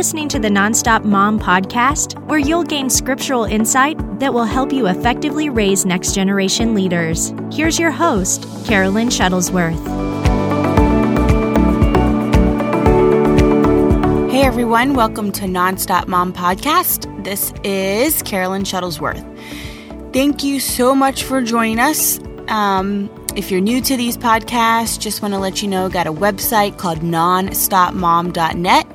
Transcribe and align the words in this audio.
listening 0.00 0.30
to 0.30 0.38
the 0.38 0.48
Nonstop 0.48 1.04
Mom 1.04 1.38
podcast, 1.38 2.18
where 2.24 2.38
you'll 2.38 2.64
gain 2.64 2.88
scriptural 2.88 3.44
insight 3.44 3.98
that 4.18 4.32
will 4.32 4.46
help 4.46 4.72
you 4.72 4.86
effectively 4.86 5.50
raise 5.50 5.84
next 5.84 6.14
generation 6.14 6.74
leaders. 6.74 7.34
Here's 7.52 7.78
your 7.78 7.90
host, 7.90 8.46
Carolyn 8.64 9.08
Shuttlesworth. 9.10 9.78
Hey 14.30 14.40
everyone, 14.40 14.94
welcome 14.94 15.30
to 15.32 15.42
Nonstop 15.44 16.06
Mom 16.06 16.32
Podcast. 16.32 17.22
This 17.22 17.52
is 17.62 18.22
Carolyn 18.22 18.62
Shuttlesworth. 18.62 19.22
Thank 20.14 20.42
you 20.42 20.60
so 20.60 20.94
much 20.94 21.24
for 21.24 21.42
joining 21.42 21.78
us. 21.78 22.18
Um, 22.48 23.10
if 23.36 23.50
you're 23.50 23.60
new 23.60 23.82
to 23.82 23.98
these 23.98 24.16
podcasts, 24.16 24.98
just 24.98 25.20
want 25.20 25.34
to 25.34 25.38
let 25.38 25.60
you 25.60 25.68
know, 25.68 25.90
got 25.90 26.06
a 26.06 26.12
website 26.12 26.78
called 26.78 27.00
nonstopmom.net. 27.00 28.86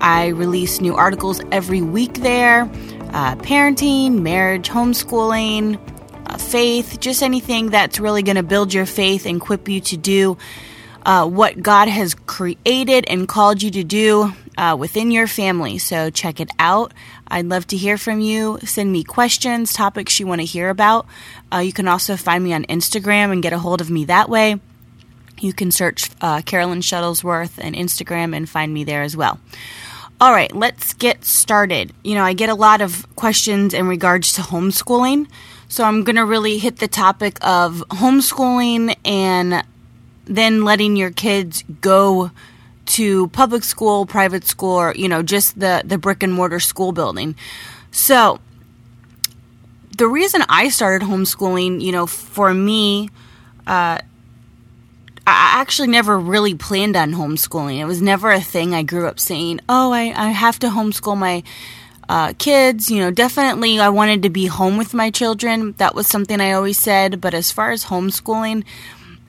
I 0.00 0.28
release 0.28 0.80
new 0.80 0.94
articles 0.94 1.40
every 1.50 1.82
week 1.82 2.14
there 2.14 2.70
uh, 3.12 3.36
parenting, 3.36 4.20
marriage, 4.20 4.68
homeschooling, 4.68 5.78
uh, 6.26 6.36
faith, 6.36 7.00
just 7.00 7.22
anything 7.22 7.70
that's 7.70 7.98
really 7.98 8.22
going 8.22 8.36
to 8.36 8.42
build 8.42 8.74
your 8.74 8.86
faith 8.86 9.26
and 9.26 9.38
equip 9.38 9.68
you 9.68 9.80
to 9.80 9.96
do 9.96 10.36
uh, 11.06 11.26
what 11.26 11.62
God 11.62 11.88
has 11.88 12.14
created 12.14 13.06
and 13.08 13.26
called 13.26 13.62
you 13.62 13.70
to 13.70 13.84
do 13.84 14.32
uh, 14.58 14.76
within 14.78 15.10
your 15.10 15.26
family. 15.26 15.78
So 15.78 16.10
check 16.10 16.40
it 16.40 16.50
out. 16.58 16.92
I'd 17.28 17.46
love 17.46 17.66
to 17.68 17.76
hear 17.76 17.96
from 17.96 18.20
you. 18.20 18.58
Send 18.62 18.92
me 18.92 19.04
questions, 19.04 19.72
topics 19.72 20.20
you 20.20 20.26
want 20.26 20.40
to 20.40 20.46
hear 20.46 20.68
about. 20.68 21.06
Uh, 21.52 21.58
you 21.58 21.72
can 21.72 21.88
also 21.88 22.16
find 22.16 22.44
me 22.44 22.52
on 22.52 22.64
Instagram 22.64 23.32
and 23.32 23.42
get 23.42 23.52
a 23.52 23.58
hold 23.58 23.80
of 23.80 23.90
me 23.90 24.04
that 24.06 24.28
way. 24.28 24.60
You 25.40 25.52
can 25.52 25.70
search 25.70 26.10
uh, 26.20 26.42
Carolyn 26.42 26.80
Shuttlesworth 26.80 27.52
and 27.58 27.74
Instagram 27.76 28.36
and 28.36 28.48
find 28.48 28.74
me 28.74 28.84
there 28.84 29.02
as 29.02 29.16
well. 29.16 29.38
All 30.20 30.32
right, 30.32 30.52
let's 30.52 30.94
get 30.94 31.24
started. 31.24 31.92
You 32.02 32.16
know, 32.16 32.24
I 32.24 32.32
get 32.32 32.48
a 32.48 32.54
lot 32.54 32.80
of 32.80 33.06
questions 33.14 33.72
in 33.72 33.86
regards 33.86 34.32
to 34.32 34.40
homeschooling. 34.40 35.28
So 35.68 35.84
I'm 35.84 36.02
going 36.02 36.16
to 36.16 36.24
really 36.24 36.58
hit 36.58 36.78
the 36.78 36.88
topic 36.88 37.38
of 37.40 37.84
homeschooling 37.90 38.96
and 39.04 39.62
then 40.24 40.64
letting 40.64 40.96
your 40.96 41.12
kids 41.12 41.62
go 41.80 42.32
to 42.86 43.28
public 43.28 43.62
school, 43.62 44.06
private 44.06 44.44
school, 44.44 44.74
or, 44.74 44.92
you 44.96 45.08
know, 45.08 45.22
just 45.22 45.60
the, 45.60 45.82
the 45.84 45.98
brick 45.98 46.24
and 46.24 46.32
mortar 46.32 46.58
school 46.58 46.90
building. 46.90 47.36
So 47.92 48.40
the 49.96 50.08
reason 50.08 50.42
I 50.48 50.68
started 50.68 51.06
homeschooling, 51.06 51.80
you 51.80 51.92
know, 51.92 52.06
for 52.08 52.52
me, 52.52 53.10
uh, 53.68 53.98
I 55.28 55.60
actually 55.60 55.88
never 55.88 56.18
really 56.18 56.54
planned 56.54 56.96
on 56.96 57.12
homeschooling. 57.12 57.78
It 57.78 57.84
was 57.84 58.00
never 58.00 58.30
a 58.30 58.40
thing 58.40 58.74
I 58.74 58.82
grew 58.82 59.06
up 59.06 59.20
saying, 59.20 59.60
oh, 59.68 59.92
I, 59.92 60.12
I 60.16 60.30
have 60.30 60.58
to 60.60 60.68
homeschool 60.68 61.18
my 61.18 61.42
uh, 62.08 62.32
kids. 62.38 62.90
You 62.90 63.00
know, 63.00 63.10
definitely 63.10 63.78
I 63.78 63.90
wanted 63.90 64.22
to 64.22 64.30
be 64.30 64.46
home 64.46 64.78
with 64.78 64.94
my 64.94 65.10
children. 65.10 65.72
That 65.78 65.94
was 65.94 66.06
something 66.06 66.40
I 66.40 66.52
always 66.52 66.78
said. 66.78 67.20
But 67.20 67.34
as 67.34 67.52
far 67.52 67.70
as 67.72 67.84
homeschooling, 67.84 68.64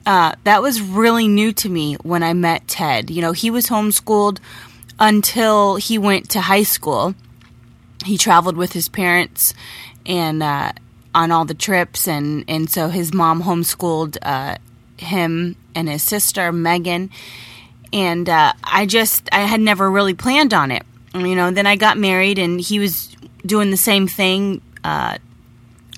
uh, 0.06 0.34
that 0.44 0.62
was 0.62 0.80
really 0.80 1.28
new 1.28 1.52
to 1.52 1.68
me 1.68 1.94
when 1.96 2.22
I 2.22 2.32
met 2.32 2.66
Ted. 2.66 3.10
You 3.10 3.20
know, 3.20 3.32
he 3.32 3.50
was 3.50 3.66
homeschooled 3.66 4.38
until 4.98 5.76
he 5.76 5.98
went 5.98 6.30
to 6.30 6.40
high 6.40 6.62
school. 6.62 7.14
He 8.04 8.16
traveled 8.16 8.56
with 8.56 8.72
his 8.72 8.88
parents 8.88 9.52
and 10.06 10.42
uh, 10.42 10.72
on 11.14 11.30
all 11.30 11.44
the 11.44 11.54
trips, 11.54 12.08
and, 12.08 12.44
and 12.48 12.70
so 12.70 12.88
his 12.88 13.12
mom 13.12 13.42
homeschooled 13.42 14.16
uh, 14.22 14.56
him 15.00 15.56
and 15.74 15.88
his 15.88 16.02
sister 16.02 16.52
Megan, 16.52 17.10
and 17.92 18.28
uh, 18.28 18.52
I 18.62 18.86
just 18.86 19.28
I 19.32 19.40
had 19.40 19.60
never 19.60 19.90
really 19.90 20.14
planned 20.14 20.54
on 20.54 20.70
it. 20.70 20.82
You 21.14 21.34
know, 21.34 21.50
then 21.50 21.66
I 21.66 21.76
got 21.76 21.98
married, 21.98 22.38
and 22.38 22.60
he 22.60 22.78
was 22.78 23.14
doing 23.44 23.70
the 23.70 23.76
same 23.76 24.06
thing, 24.06 24.62
uh, 24.84 25.18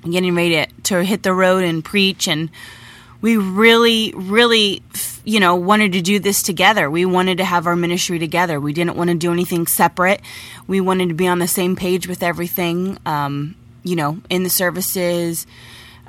getting 0.02 0.34
ready 0.34 0.66
to, 0.66 0.66
to 0.84 1.04
hit 1.04 1.22
the 1.22 1.34
road 1.34 1.64
and 1.64 1.84
preach, 1.84 2.28
and 2.28 2.50
we 3.20 3.36
really, 3.36 4.12
really, 4.16 4.82
you 5.24 5.38
know, 5.38 5.54
wanted 5.54 5.92
to 5.92 6.00
do 6.00 6.18
this 6.18 6.42
together. 6.42 6.90
We 6.90 7.04
wanted 7.04 7.38
to 7.38 7.44
have 7.44 7.66
our 7.66 7.76
ministry 7.76 8.18
together. 8.18 8.58
We 8.58 8.72
didn't 8.72 8.96
want 8.96 9.10
to 9.10 9.16
do 9.16 9.32
anything 9.32 9.66
separate. 9.66 10.20
We 10.66 10.80
wanted 10.80 11.08
to 11.10 11.14
be 11.14 11.28
on 11.28 11.38
the 11.38 11.46
same 11.46 11.76
page 11.76 12.08
with 12.08 12.22
everything. 12.22 12.98
Um, 13.06 13.54
you 13.82 13.96
know, 13.96 14.18
in 14.30 14.42
the 14.42 14.50
services. 14.50 15.46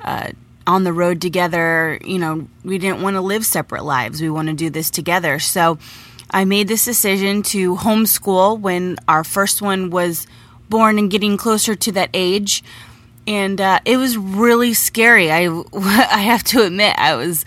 Uh, 0.02 0.30
on 0.66 0.84
the 0.84 0.92
road 0.92 1.20
together. 1.20 1.98
You 2.04 2.18
know, 2.18 2.48
we 2.64 2.78
didn't 2.78 3.02
want 3.02 3.14
to 3.14 3.20
live 3.20 3.44
separate 3.44 3.84
lives. 3.84 4.20
We 4.20 4.30
want 4.30 4.48
to 4.48 4.54
do 4.54 4.70
this 4.70 4.90
together. 4.90 5.38
So 5.38 5.78
I 6.30 6.44
made 6.44 6.68
this 6.68 6.84
decision 6.84 7.42
to 7.44 7.76
homeschool 7.76 8.60
when 8.60 8.96
our 9.06 9.24
first 9.24 9.62
one 9.62 9.90
was 9.90 10.26
born 10.68 10.98
and 10.98 11.10
getting 11.10 11.36
closer 11.36 11.74
to 11.74 11.92
that 11.92 12.10
age. 12.14 12.62
And 13.26 13.60
uh, 13.60 13.80
it 13.84 13.96
was 13.96 14.16
really 14.16 14.74
scary. 14.74 15.30
I, 15.30 15.46
I 15.74 16.18
have 16.18 16.42
to 16.44 16.64
admit, 16.64 16.94
I 16.98 17.14
was, 17.14 17.44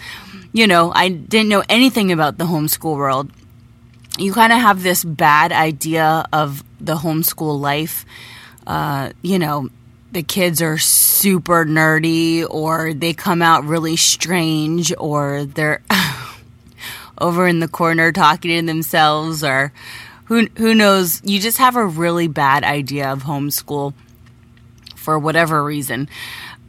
you 0.53 0.67
know, 0.67 0.91
I 0.93 1.09
didn't 1.09 1.49
know 1.49 1.63
anything 1.69 2.11
about 2.11 2.37
the 2.37 2.45
homeschool 2.45 2.95
world. 2.95 3.31
You 4.17 4.33
kind 4.33 4.51
of 4.51 4.59
have 4.59 4.81
this 4.81 5.03
bad 5.03 5.51
idea 5.51 6.25
of 6.33 6.63
the 6.79 6.95
homeschool 6.95 7.59
life. 7.59 8.05
Uh, 8.65 9.11
you 9.21 9.37
know, 9.39 9.69
the 10.11 10.23
kids 10.23 10.61
are 10.61 10.77
super 10.77 11.65
nerdy 11.65 12.45
or 12.49 12.93
they 12.93 13.13
come 13.13 13.41
out 13.41 13.65
really 13.65 13.97
strange 13.97 14.93
or 14.97 15.45
they're 15.45 15.81
over 17.17 17.47
in 17.47 17.59
the 17.59 17.67
corner 17.67 18.11
talking 18.11 18.59
to 18.59 18.65
themselves 18.65 19.43
or 19.43 19.71
who 20.25 20.47
who 20.57 20.75
knows? 20.75 21.21
You 21.23 21.39
just 21.39 21.57
have 21.57 21.75
a 21.75 21.85
really 21.85 22.27
bad 22.27 22.63
idea 22.63 23.11
of 23.11 23.23
homeschool 23.23 23.93
for 24.95 25.17
whatever 25.17 25.63
reason. 25.63 26.09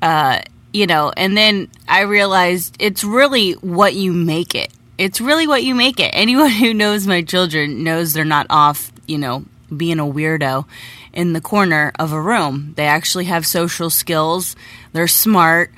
Uh, 0.00 0.41
you 0.72 0.87
know 0.87 1.10
and 1.16 1.34
then 1.34 1.66
i 1.88 2.03
realized 2.03 2.76
it's 2.78 3.03
really 3.03 3.53
what 3.55 3.94
you 3.94 4.12
make 4.12 4.55
it. 4.55 4.72
It's 4.99 5.20
really 5.20 5.47
what 5.47 5.62
you 5.62 5.75
make 5.75 6.00
it. 6.00 6.10
Anyone 6.12 6.50
who 6.62 6.75
knows 6.75 7.06
my 7.06 7.22
children 7.22 7.84
knows 7.84 8.12
they're 8.12 8.25
not 8.25 8.47
off 8.50 8.93
you 9.06 9.19
know 9.19 9.44
being 9.75 9.99
a 9.99 10.05
weirdo 10.05 10.66
in 11.13 11.33
the 11.33 11.41
corner 11.41 11.93
of 11.99 12.13
a 12.13 12.21
room. 12.21 12.73
They 12.77 12.87
actually 12.87 13.25
have 13.27 13.47
social 13.47 13.91
skills. 13.91 14.57
They're 14.93 15.09
smart. 15.09 15.71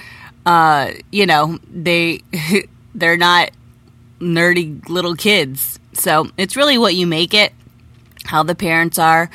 Uh, 0.44 0.92
you 1.10 1.26
know, 1.26 1.58
they 1.70 2.22
they're 2.94 3.16
not 3.16 3.50
nerdy 4.20 4.86
little 4.88 5.16
kids. 5.16 5.78
So 5.92 6.30
it's 6.36 6.56
really 6.56 6.78
what 6.78 6.94
you 6.94 7.06
make 7.06 7.34
it, 7.34 7.52
how 8.24 8.42
the 8.42 8.54
parents 8.54 8.98
are. 8.98 9.30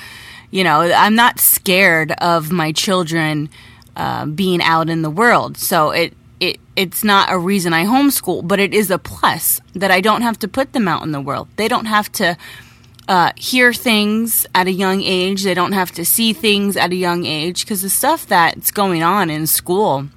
You 0.51 0.63
know, 0.63 0.81
I'm 0.81 1.15
not 1.15 1.39
scared 1.39 2.11
of 2.13 2.51
my 2.51 2.71
children 2.71 3.49
uh, 3.95 4.25
being 4.25 4.61
out 4.61 4.89
in 4.89 5.01
the 5.01 5.09
world. 5.09 5.57
So 5.57 5.91
it 5.91 6.13
it 6.39 6.59
it's 6.75 7.03
not 7.03 7.31
a 7.31 7.37
reason 7.37 7.73
I 7.73 7.85
homeschool, 7.85 8.47
but 8.47 8.59
it 8.59 8.73
is 8.73 8.91
a 8.91 8.97
plus 8.97 9.61
that 9.73 9.91
I 9.91 10.01
don't 10.01 10.21
have 10.21 10.37
to 10.39 10.47
put 10.47 10.73
them 10.73 10.87
out 10.87 11.03
in 11.03 11.11
the 11.11 11.21
world. 11.21 11.47
They 11.55 11.67
don't 11.67 11.85
have 11.85 12.11
to 12.13 12.37
uh, 13.07 13.31
hear 13.35 13.73
things 13.73 14.45
at 14.55 14.67
a 14.67 14.71
young 14.71 15.01
age. 15.01 15.43
They 15.43 15.53
don't 15.53 15.73
have 15.73 15.91
to 15.93 16.05
see 16.05 16.33
things 16.33 16.75
at 16.75 16.91
a 16.91 16.95
young 16.95 17.25
age 17.25 17.65
because 17.65 17.81
the 17.81 17.89
stuff 17.89 18.25
that's 18.25 18.71
going 18.71 19.03
on 19.03 19.29
in 19.29 19.47
school, 19.47 20.07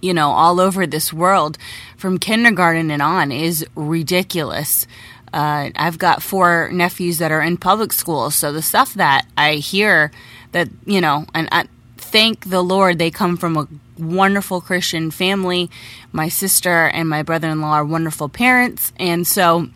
you 0.00 0.12
know, 0.12 0.30
all 0.30 0.60
over 0.60 0.86
this 0.86 1.12
world 1.12 1.56
from 1.96 2.18
kindergarten 2.18 2.90
and 2.90 3.02
on 3.02 3.32
is 3.32 3.66
ridiculous. 3.74 4.86
Uh, 5.32 5.70
I've 5.74 5.98
got 5.98 6.22
four 6.22 6.70
nephews 6.72 7.18
that 7.18 7.32
are 7.32 7.42
in 7.42 7.56
public 7.56 7.92
school, 7.92 8.30
so 8.30 8.52
the 8.52 8.62
stuff 8.62 8.94
that 8.94 9.26
I 9.36 9.54
hear 9.54 10.12
that, 10.52 10.68
you 10.84 11.00
know, 11.00 11.26
and 11.34 11.48
I 11.50 11.66
thank 11.96 12.50
the 12.50 12.62
Lord 12.62 12.98
they 12.98 13.10
come 13.10 13.36
from 13.36 13.56
a 13.56 13.66
wonderful 13.98 14.60
Christian 14.60 15.10
family. 15.10 15.70
My 16.12 16.28
sister 16.28 16.86
and 16.86 17.08
my 17.08 17.22
brother 17.22 17.48
in 17.48 17.60
law 17.60 17.72
are 17.72 17.84
wonderful 17.84 18.28
parents, 18.28 18.92
and 18.96 19.26
so 19.26 19.70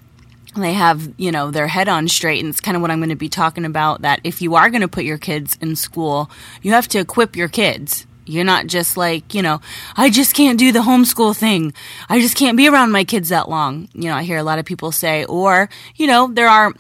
they 0.57 0.73
have 0.73 1.13
you 1.17 1.31
know 1.31 1.51
their 1.51 1.67
head 1.67 1.89
on 1.89 2.09
straight 2.09 2.41
and 2.41 2.49
it's 2.49 2.61
kind 2.61 2.77
of 2.77 2.81
what 2.81 2.91
i'm 2.91 2.99
going 2.99 3.09
to 3.09 3.17
be 3.17 3.29
talking 3.29 3.65
about 3.65 4.03
that 4.03 4.21
if 4.25 4.41
you 4.41 4.55
are 4.55 4.71
going 4.71 4.81
to 4.81 4.89
put 4.89 5.05
your 5.05 5.19
kids 5.19 5.59
in 5.61 5.77
school 5.77 6.31
you 6.63 6.73
have 6.73 6.89
to 6.89 6.99
equip 6.99 7.37
your 7.37 7.49
kids. 7.49 8.07
You're 8.25 8.45
not 8.45 8.67
just 8.67 8.99
like 8.99 9.33
you 9.35 9.41
know 9.41 9.61
i 9.97 10.11
just 10.11 10.35
can't 10.35 10.59
do 10.59 10.71
the 10.71 10.81
homeschool 10.81 11.37
thing. 11.37 11.73
I 12.11 12.21
just 12.21 12.37
can't 12.37 12.59
be 12.59 12.69
around 12.69 12.93
my 12.93 13.05
kids 13.05 13.31
that 13.31 13.49
long. 13.49 13.89
You 13.95 14.11
know 14.11 14.17
i 14.17 14.23
hear 14.23 14.37
a 14.37 14.43
lot 14.43 14.59
of 14.59 14.67
people 14.67 14.93
say 14.93 15.25
or 15.25 15.71
you 15.97 16.07
know 16.07 16.29
there 16.31 16.49
are 16.49 16.75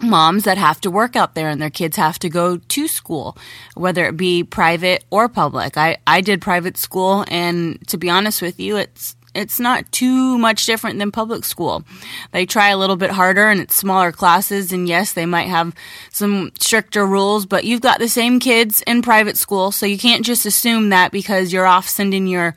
moms 0.00 0.44
that 0.44 0.56
have 0.56 0.80
to 0.80 0.90
work 0.90 1.16
out 1.16 1.34
there 1.34 1.48
and 1.48 1.60
their 1.60 1.70
kids 1.70 1.96
have 1.96 2.18
to 2.20 2.30
go 2.30 2.56
to 2.56 2.88
school 2.88 3.36
whether 3.74 4.06
it 4.06 4.16
be 4.16 4.44
private 4.44 5.04
or 5.10 5.28
public. 5.28 5.76
I 5.76 5.98
i 6.06 6.22
did 6.22 6.40
private 6.40 6.78
school 6.78 7.24
and 7.28 7.86
to 7.88 7.98
be 7.98 8.08
honest 8.08 8.40
with 8.40 8.58
you 8.58 8.76
it's 8.76 9.14
it's 9.38 9.60
not 9.60 9.90
too 9.92 10.36
much 10.38 10.66
different 10.66 10.98
than 10.98 11.12
public 11.12 11.44
school. 11.44 11.84
They 12.32 12.44
try 12.44 12.68
a 12.68 12.76
little 12.76 12.96
bit 12.96 13.10
harder 13.10 13.48
and 13.48 13.60
it's 13.60 13.74
smaller 13.74 14.12
classes 14.12 14.72
and 14.72 14.88
yes, 14.88 15.12
they 15.12 15.26
might 15.26 15.48
have 15.48 15.74
some 16.10 16.52
stricter 16.58 17.06
rules, 17.06 17.46
but 17.46 17.64
you've 17.64 17.80
got 17.80 17.98
the 17.98 18.08
same 18.08 18.40
kids 18.40 18.82
in 18.86 19.02
private 19.02 19.36
school, 19.36 19.70
so 19.70 19.86
you 19.86 19.98
can't 19.98 20.24
just 20.24 20.44
assume 20.44 20.88
that 20.90 21.12
because 21.12 21.52
you're 21.52 21.66
off 21.66 21.88
sending 21.88 22.26
your 22.26 22.54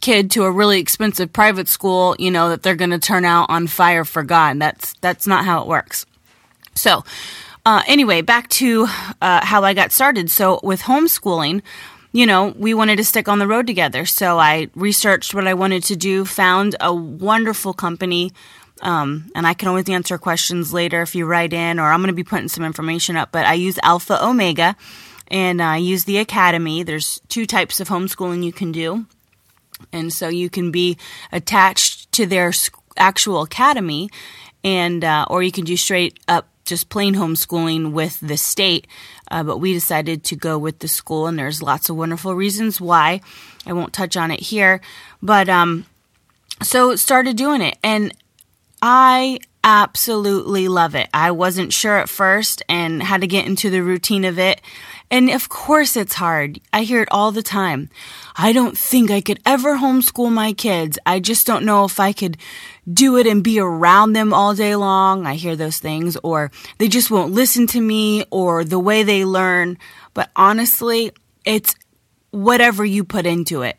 kid 0.00 0.30
to 0.32 0.44
a 0.44 0.50
really 0.50 0.78
expensive 0.78 1.32
private 1.32 1.68
school, 1.68 2.16
you 2.18 2.30
know, 2.30 2.48
that 2.48 2.62
they're 2.62 2.74
going 2.74 2.90
to 2.90 2.98
turn 2.98 3.24
out 3.24 3.50
on 3.50 3.66
fire 3.66 4.04
for 4.04 4.22
God. 4.22 4.58
That's 4.58 4.94
that's 5.00 5.26
not 5.26 5.44
how 5.44 5.62
it 5.62 5.68
works. 5.68 6.06
So, 6.74 7.04
uh, 7.64 7.82
anyway, 7.86 8.20
back 8.20 8.48
to 8.50 8.86
uh, 9.20 9.44
how 9.44 9.64
I 9.64 9.74
got 9.74 9.92
started. 9.92 10.30
So 10.30 10.60
with 10.62 10.82
homeschooling, 10.82 11.62
you 12.16 12.24
know, 12.24 12.54
we 12.56 12.72
wanted 12.72 12.96
to 12.96 13.04
stick 13.04 13.28
on 13.28 13.38
the 13.38 13.46
road 13.46 13.66
together. 13.66 14.06
So 14.06 14.38
I 14.38 14.68
researched 14.74 15.34
what 15.34 15.46
I 15.46 15.52
wanted 15.52 15.84
to 15.84 15.96
do, 15.96 16.24
found 16.24 16.74
a 16.80 16.92
wonderful 16.94 17.74
company. 17.74 18.32
Um, 18.80 19.30
and 19.34 19.46
I 19.46 19.52
can 19.52 19.68
always 19.68 19.86
answer 19.90 20.16
questions 20.16 20.72
later 20.72 21.02
if 21.02 21.14
you 21.14 21.26
write 21.26 21.52
in, 21.52 21.78
or 21.78 21.92
I'm 21.92 22.00
going 22.00 22.08
to 22.08 22.14
be 22.14 22.24
putting 22.24 22.48
some 22.48 22.64
information 22.64 23.18
up. 23.18 23.32
But 23.32 23.44
I 23.44 23.52
use 23.52 23.78
Alpha 23.82 24.24
Omega 24.24 24.76
and 25.28 25.60
I 25.60 25.76
use 25.76 26.04
the 26.04 26.16
Academy. 26.16 26.82
There's 26.82 27.20
two 27.28 27.44
types 27.44 27.80
of 27.80 27.88
homeschooling 27.90 28.42
you 28.42 28.52
can 28.52 28.72
do. 28.72 29.04
And 29.92 30.10
so 30.10 30.28
you 30.28 30.48
can 30.48 30.70
be 30.70 30.96
attached 31.32 32.12
to 32.12 32.24
their 32.24 32.50
actual 32.96 33.42
academy, 33.42 34.08
and 34.64 35.04
uh, 35.04 35.26
or 35.28 35.42
you 35.42 35.52
can 35.52 35.64
do 35.64 35.76
straight 35.76 36.18
up 36.28 36.48
just 36.66 36.88
plain 36.88 37.14
homeschooling 37.14 37.92
with 37.92 38.20
the 38.20 38.36
state. 38.36 38.86
Uh, 39.30 39.42
but 39.42 39.58
we 39.58 39.72
decided 39.72 40.22
to 40.24 40.36
go 40.36 40.58
with 40.58 40.80
the 40.80 40.88
school, 40.88 41.26
and 41.26 41.38
there's 41.38 41.62
lots 41.62 41.88
of 41.88 41.96
wonderful 41.96 42.34
reasons 42.34 42.80
why. 42.80 43.20
I 43.64 43.72
won't 43.72 43.92
touch 43.92 44.16
on 44.16 44.30
it 44.30 44.40
here, 44.40 44.80
but 45.22 45.48
um, 45.48 45.86
so 46.62 46.94
started 46.96 47.36
doing 47.36 47.62
it, 47.62 47.78
and 47.82 48.12
I 48.82 49.38
absolutely 49.64 50.68
love 50.68 50.94
it. 50.94 51.08
I 51.12 51.32
wasn't 51.32 51.72
sure 51.72 51.98
at 51.98 52.08
first 52.08 52.62
and 52.68 53.02
had 53.02 53.22
to 53.22 53.26
get 53.26 53.46
into 53.46 53.68
the 53.68 53.82
routine 53.82 54.24
of 54.24 54.38
it. 54.38 54.60
And 55.10 55.30
of 55.30 55.48
course 55.48 55.96
it's 55.96 56.14
hard. 56.14 56.60
I 56.72 56.82
hear 56.82 57.00
it 57.02 57.08
all 57.12 57.30
the 57.30 57.42
time. 57.42 57.90
I 58.36 58.52
don't 58.52 58.76
think 58.76 59.10
I 59.10 59.20
could 59.20 59.40
ever 59.46 59.76
homeschool 59.76 60.32
my 60.32 60.52
kids. 60.52 60.98
I 61.06 61.20
just 61.20 61.46
don't 61.46 61.64
know 61.64 61.84
if 61.84 62.00
I 62.00 62.12
could 62.12 62.36
do 62.92 63.16
it 63.16 63.26
and 63.26 63.42
be 63.42 63.60
around 63.60 64.12
them 64.14 64.32
all 64.34 64.54
day 64.54 64.74
long. 64.74 65.26
I 65.26 65.34
hear 65.34 65.54
those 65.54 65.78
things 65.78 66.16
or 66.22 66.50
they 66.78 66.88
just 66.88 67.10
won't 67.10 67.32
listen 67.32 67.66
to 67.68 67.80
me 67.80 68.24
or 68.30 68.64
the 68.64 68.80
way 68.80 69.04
they 69.04 69.24
learn. 69.24 69.78
But 70.12 70.30
honestly, 70.34 71.12
it's 71.44 71.74
whatever 72.30 72.84
you 72.84 73.04
put 73.04 73.26
into 73.26 73.62
it. 73.62 73.78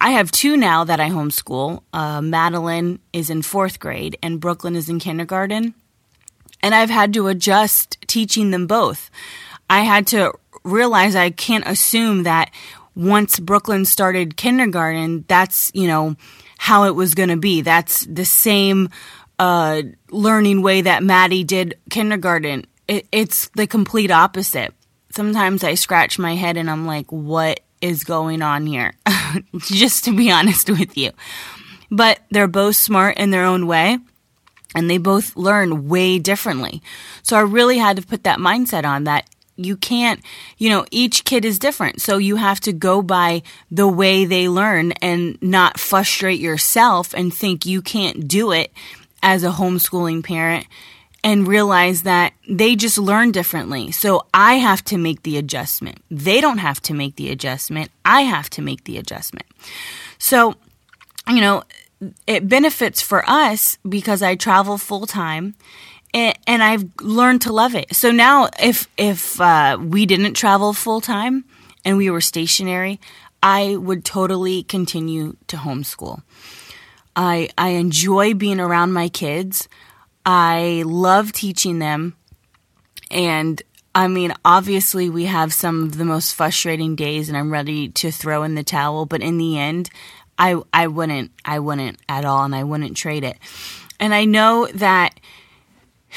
I 0.00 0.10
have 0.10 0.32
two 0.32 0.56
now 0.56 0.84
that 0.84 1.00
I 1.00 1.10
homeschool. 1.10 1.82
Uh, 1.92 2.22
Madeline 2.22 2.98
is 3.12 3.30
in 3.30 3.42
fourth 3.42 3.78
grade 3.78 4.18
and 4.22 4.40
Brooklyn 4.40 4.74
is 4.74 4.88
in 4.88 4.98
kindergarten. 4.98 5.74
And 6.62 6.74
I've 6.74 6.90
had 6.90 7.12
to 7.14 7.28
adjust 7.28 7.98
teaching 8.06 8.50
them 8.50 8.66
both. 8.66 9.10
I 9.68 9.80
had 9.80 10.06
to 10.08 10.32
realize 10.64 11.16
I 11.16 11.30
can't 11.30 11.66
assume 11.66 12.24
that 12.24 12.50
once 12.94 13.38
Brooklyn 13.38 13.84
started 13.84 14.36
kindergarten, 14.36 15.24
that's, 15.28 15.70
you 15.74 15.86
know, 15.86 16.16
how 16.58 16.84
it 16.84 16.94
was 16.94 17.14
going 17.14 17.30
to 17.30 17.36
be. 17.36 17.62
That's 17.62 18.04
the 18.06 18.24
same 18.24 18.90
uh, 19.38 19.82
learning 20.10 20.62
way 20.62 20.82
that 20.82 21.02
Maddie 21.02 21.44
did 21.44 21.78
kindergarten. 21.90 22.66
It, 22.86 23.06
it's 23.10 23.48
the 23.56 23.66
complete 23.66 24.10
opposite. 24.10 24.72
Sometimes 25.10 25.64
I 25.64 25.74
scratch 25.74 26.18
my 26.18 26.34
head 26.34 26.56
and 26.56 26.70
I'm 26.70 26.86
like, 26.86 27.10
what 27.10 27.60
is 27.80 28.04
going 28.04 28.42
on 28.42 28.66
here? 28.66 28.94
Just 29.56 30.04
to 30.04 30.16
be 30.16 30.30
honest 30.30 30.70
with 30.70 30.96
you. 30.96 31.10
But 31.90 32.20
they're 32.30 32.46
both 32.46 32.76
smart 32.76 33.18
in 33.18 33.30
their 33.30 33.44
own 33.44 33.66
way 33.66 33.98
and 34.74 34.88
they 34.88 34.98
both 34.98 35.36
learn 35.36 35.88
way 35.88 36.18
differently. 36.18 36.82
So 37.22 37.36
I 37.36 37.40
really 37.40 37.78
had 37.78 37.96
to 37.96 38.06
put 38.06 38.24
that 38.24 38.38
mindset 38.38 38.84
on 38.84 39.04
that 39.04 39.28
you 39.56 39.76
can't, 39.76 40.20
you 40.58 40.68
know, 40.70 40.84
each 40.90 41.24
kid 41.24 41.44
is 41.44 41.58
different. 41.58 42.00
So 42.00 42.18
you 42.18 42.36
have 42.36 42.60
to 42.60 42.72
go 42.72 43.02
by 43.02 43.42
the 43.70 43.88
way 43.88 44.24
they 44.24 44.48
learn 44.48 44.92
and 45.02 45.40
not 45.42 45.78
frustrate 45.78 46.40
yourself 46.40 47.14
and 47.14 47.32
think 47.32 47.66
you 47.66 47.82
can't 47.82 48.26
do 48.26 48.52
it 48.52 48.72
as 49.22 49.44
a 49.44 49.50
homeschooling 49.50 50.24
parent 50.24 50.66
and 51.24 51.46
realize 51.46 52.02
that 52.02 52.32
they 52.48 52.74
just 52.74 52.98
learn 52.98 53.30
differently. 53.30 53.92
So 53.92 54.26
I 54.34 54.54
have 54.54 54.84
to 54.86 54.98
make 54.98 55.22
the 55.22 55.36
adjustment. 55.36 56.02
They 56.10 56.40
don't 56.40 56.58
have 56.58 56.80
to 56.82 56.94
make 56.94 57.16
the 57.16 57.30
adjustment. 57.30 57.90
I 58.04 58.22
have 58.22 58.50
to 58.50 58.62
make 58.62 58.84
the 58.84 58.98
adjustment. 58.98 59.46
So, 60.18 60.56
you 61.28 61.40
know, 61.40 61.62
it 62.26 62.48
benefits 62.48 63.00
for 63.00 63.22
us 63.28 63.78
because 63.88 64.22
I 64.22 64.34
travel 64.34 64.78
full 64.78 65.06
time 65.06 65.54
and, 66.14 66.38
and 66.46 66.62
I've 66.62 66.84
learned 67.00 67.42
to 67.42 67.52
love 67.52 67.74
it. 67.74 67.94
So 67.94 68.10
now, 68.10 68.48
if 68.60 68.88
if 68.96 69.40
uh, 69.40 69.78
we 69.80 70.06
didn't 70.06 70.34
travel 70.34 70.72
full 70.72 71.00
time 71.00 71.44
and 71.84 71.96
we 71.96 72.10
were 72.10 72.20
stationary, 72.20 73.00
I 73.42 73.76
would 73.76 74.04
totally 74.04 74.62
continue 74.62 75.36
to 75.48 75.56
homeschool. 75.56 76.22
I 77.16 77.50
I 77.56 77.70
enjoy 77.70 78.34
being 78.34 78.60
around 78.60 78.92
my 78.92 79.08
kids. 79.08 79.68
I 80.24 80.84
love 80.86 81.32
teaching 81.32 81.78
them, 81.78 82.14
and 83.10 83.60
I 83.94 84.08
mean, 84.08 84.32
obviously, 84.44 85.10
we 85.10 85.24
have 85.26 85.52
some 85.52 85.82
of 85.82 85.98
the 85.98 86.04
most 86.04 86.34
frustrating 86.34 86.96
days, 86.96 87.28
and 87.28 87.36
I'm 87.36 87.52
ready 87.52 87.88
to 87.88 88.10
throw 88.10 88.42
in 88.42 88.54
the 88.54 88.62
towel. 88.62 89.04
But 89.06 89.22
in 89.22 89.38
the 89.38 89.58
end, 89.58 89.90
I 90.38 90.60
I 90.72 90.86
wouldn't 90.86 91.32
I 91.44 91.58
wouldn't 91.58 91.98
at 92.08 92.24
all, 92.24 92.44
and 92.44 92.54
I 92.54 92.64
wouldn't 92.64 92.96
trade 92.96 93.24
it. 93.24 93.38
And 93.98 94.14
I 94.14 94.24
know 94.24 94.66
that 94.74 95.18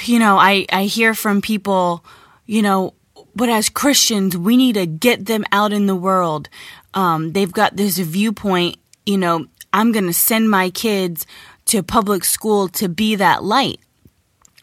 you 0.03 0.19
know, 0.19 0.37
I, 0.37 0.65
I 0.71 0.85
hear 0.85 1.13
from 1.13 1.41
people, 1.41 2.03
you 2.45 2.61
know, 2.61 2.93
but 3.35 3.49
as 3.49 3.69
Christians, 3.69 4.37
we 4.37 4.57
need 4.57 4.73
to 4.73 4.85
get 4.85 5.25
them 5.25 5.45
out 5.51 5.73
in 5.73 5.87
the 5.87 5.95
world. 5.95 6.49
Um, 6.93 7.33
they've 7.33 7.51
got 7.51 7.75
this 7.75 7.97
viewpoint, 7.97 8.77
you 9.05 9.17
know, 9.17 9.47
I'm 9.73 9.91
going 9.91 10.05
to 10.05 10.13
send 10.13 10.49
my 10.49 10.69
kids 10.69 11.27
to 11.65 11.83
public 11.83 12.23
school 12.23 12.69
to 12.69 12.87
be 12.87 13.15
that 13.15 13.43
light. 13.43 13.79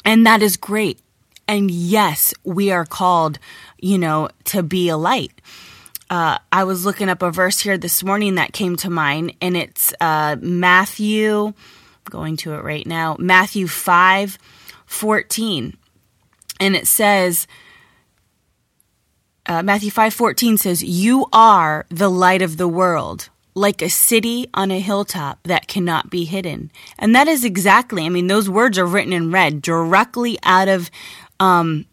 And 0.04 0.26
that 0.26 0.42
is 0.42 0.56
great. 0.56 1.00
And 1.46 1.70
yes, 1.70 2.32
we 2.44 2.70
are 2.70 2.86
called, 2.86 3.38
you 3.78 3.98
know, 3.98 4.30
to 4.44 4.62
be 4.62 4.88
a 4.88 4.96
light. 4.96 5.32
Uh, 6.08 6.38
I 6.50 6.64
was 6.64 6.84
looking 6.84 7.08
up 7.08 7.22
a 7.22 7.30
verse 7.30 7.60
here 7.60 7.78
this 7.78 8.02
morning 8.02 8.36
that 8.36 8.52
came 8.52 8.76
to 8.76 8.90
mind, 8.90 9.34
and 9.40 9.56
it's 9.56 9.94
uh, 10.00 10.36
Matthew, 10.40 11.52
going 12.04 12.36
to 12.38 12.54
it 12.54 12.62
right 12.62 12.86
now, 12.86 13.16
Matthew 13.18 13.66
5 13.66 14.38
14. 14.92 15.76
And 16.60 16.76
it 16.76 16.86
says, 16.86 17.46
uh, 19.46 19.62
Matthew 19.62 19.90
5 19.90 20.14
14 20.14 20.58
says, 20.58 20.82
You 20.82 21.26
are 21.32 21.86
the 21.88 22.10
light 22.10 22.42
of 22.42 22.56
the 22.56 22.68
world, 22.68 23.28
like 23.54 23.82
a 23.82 23.88
city 23.88 24.48
on 24.54 24.70
a 24.70 24.78
hilltop 24.78 25.42
that 25.44 25.66
cannot 25.66 26.10
be 26.10 26.24
hidden. 26.24 26.70
And 26.98 27.14
that 27.16 27.26
is 27.26 27.44
exactly, 27.44 28.04
I 28.04 28.08
mean, 28.08 28.28
those 28.28 28.48
words 28.48 28.78
are 28.78 28.86
written 28.86 29.12
in 29.12 29.32
red 29.32 29.62
directly 29.62 30.38
out 30.44 30.68
of 30.68 30.90
um, 31.40 31.86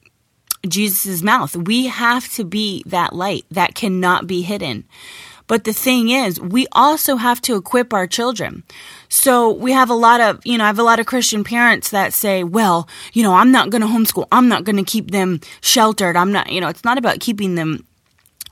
Jesus' 0.68 1.24
mouth. 1.24 1.56
We 1.56 1.88
have 1.88 2.30
to 2.34 2.44
be 2.44 2.84
that 2.86 3.14
light 3.14 3.46
that 3.50 3.76
cannot 3.76 4.28
be 4.28 4.42
hidden. 4.42 4.86
But 5.48 5.64
the 5.64 5.74
thing 5.74 6.10
is, 6.10 6.40
we 6.40 6.68
also 6.74 7.16
have 7.16 7.42
to 7.42 7.56
equip 7.56 7.92
our 7.92 8.06
children. 8.06 8.64
So 9.10 9.52
we 9.52 9.72
have 9.72 9.90
a 9.90 9.96
lot 9.96 10.22
of, 10.22 10.40
you 10.46 10.58
know, 10.58 10.64
I 10.64 10.68
have 10.68 10.80
a 10.80 10.84
lot 10.84 11.00
of 11.00 11.08
Christian 11.08 11.44
parents 11.44 11.90
that 11.90 12.14
say, 12.14 12.44
well, 12.44 12.88
you 13.14 13.24
know, 13.24 13.34
I'm 13.34 13.52
not 13.52 13.72
going 13.72 13.82
to 13.82 13.88
homeschool. 13.88 14.28
I'm 14.32 14.48
not 14.48 14.64
going 14.64 14.78
to 14.78 14.84
keep 14.84 15.12
them 15.12 15.42
sheltered. 15.62 16.16
I'm 16.16 16.32
not, 16.32 16.52
you 16.52 16.62
know, 16.62 16.68
it's 16.68 16.84
not 16.84 17.00
about 17.00 17.20
keeping 17.20 17.56
them 17.56 17.86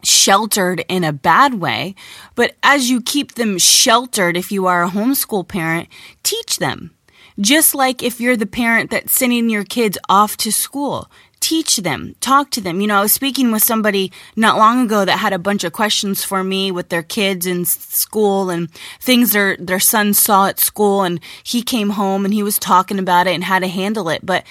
sheltered 0.04 0.84
in 0.88 1.04
a 1.04 1.14
bad 1.14 1.56
way, 1.56 1.96
but 2.36 2.56
as 2.64 2.90
you 2.90 3.02
keep 3.02 3.36
them 3.36 3.58
sheltered, 3.58 4.38
if 4.38 4.52
you 4.52 4.66
are 4.68 4.84
a 4.84 4.90
homeschool 4.90 5.48
parent, 5.48 5.90
teach 6.24 6.58
them. 6.58 6.92
Just 7.40 7.76
like 7.76 8.02
if 8.02 8.20
you're 8.20 8.38
the 8.38 8.48
parent 8.48 8.90
that's 8.90 9.14
sending 9.14 9.50
your 9.50 9.64
kids 9.64 9.98
off 10.10 10.38
to 10.38 10.52
school, 10.52 11.10
teach 11.40 11.78
them, 11.78 12.16
talk 12.20 12.52
to 12.52 12.62
them. 12.62 12.82
You 12.82 12.88
know, 12.88 12.98
I 12.98 13.02
was 13.02 13.14
speaking 13.14 13.52
with 13.52 13.64
somebody 13.64 14.12
not 14.36 14.58
long 14.58 14.86
ago 14.86 15.06
that 15.06 15.20
had 15.20 15.34
a 15.34 15.40
bunch 15.40 15.64
of 15.64 15.74
questions 15.74 16.24
for 16.24 16.44
me 16.44 16.72
with 16.72 16.90
their 16.90 17.04
kids 17.04 17.46
in 17.46 17.66
school 17.66 18.50
and 18.50 18.72
things 19.00 19.32
their 19.32 19.58
their 19.58 19.80
son 19.80 20.14
saw 20.14 20.48
at 20.48 20.60
school 20.60 21.04
and 21.04 21.20
he 21.44 21.62
came 21.62 21.92
home 21.92 22.26
and 22.26 22.34
he 22.34 22.44
was 22.44 22.60
talking 22.60 23.00
about 23.00 23.28
it 23.28 23.34
and 23.34 23.44
how 23.44 23.60
to 23.60 23.68
handle 23.68 24.10
it. 24.10 24.26
But 24.26 24.44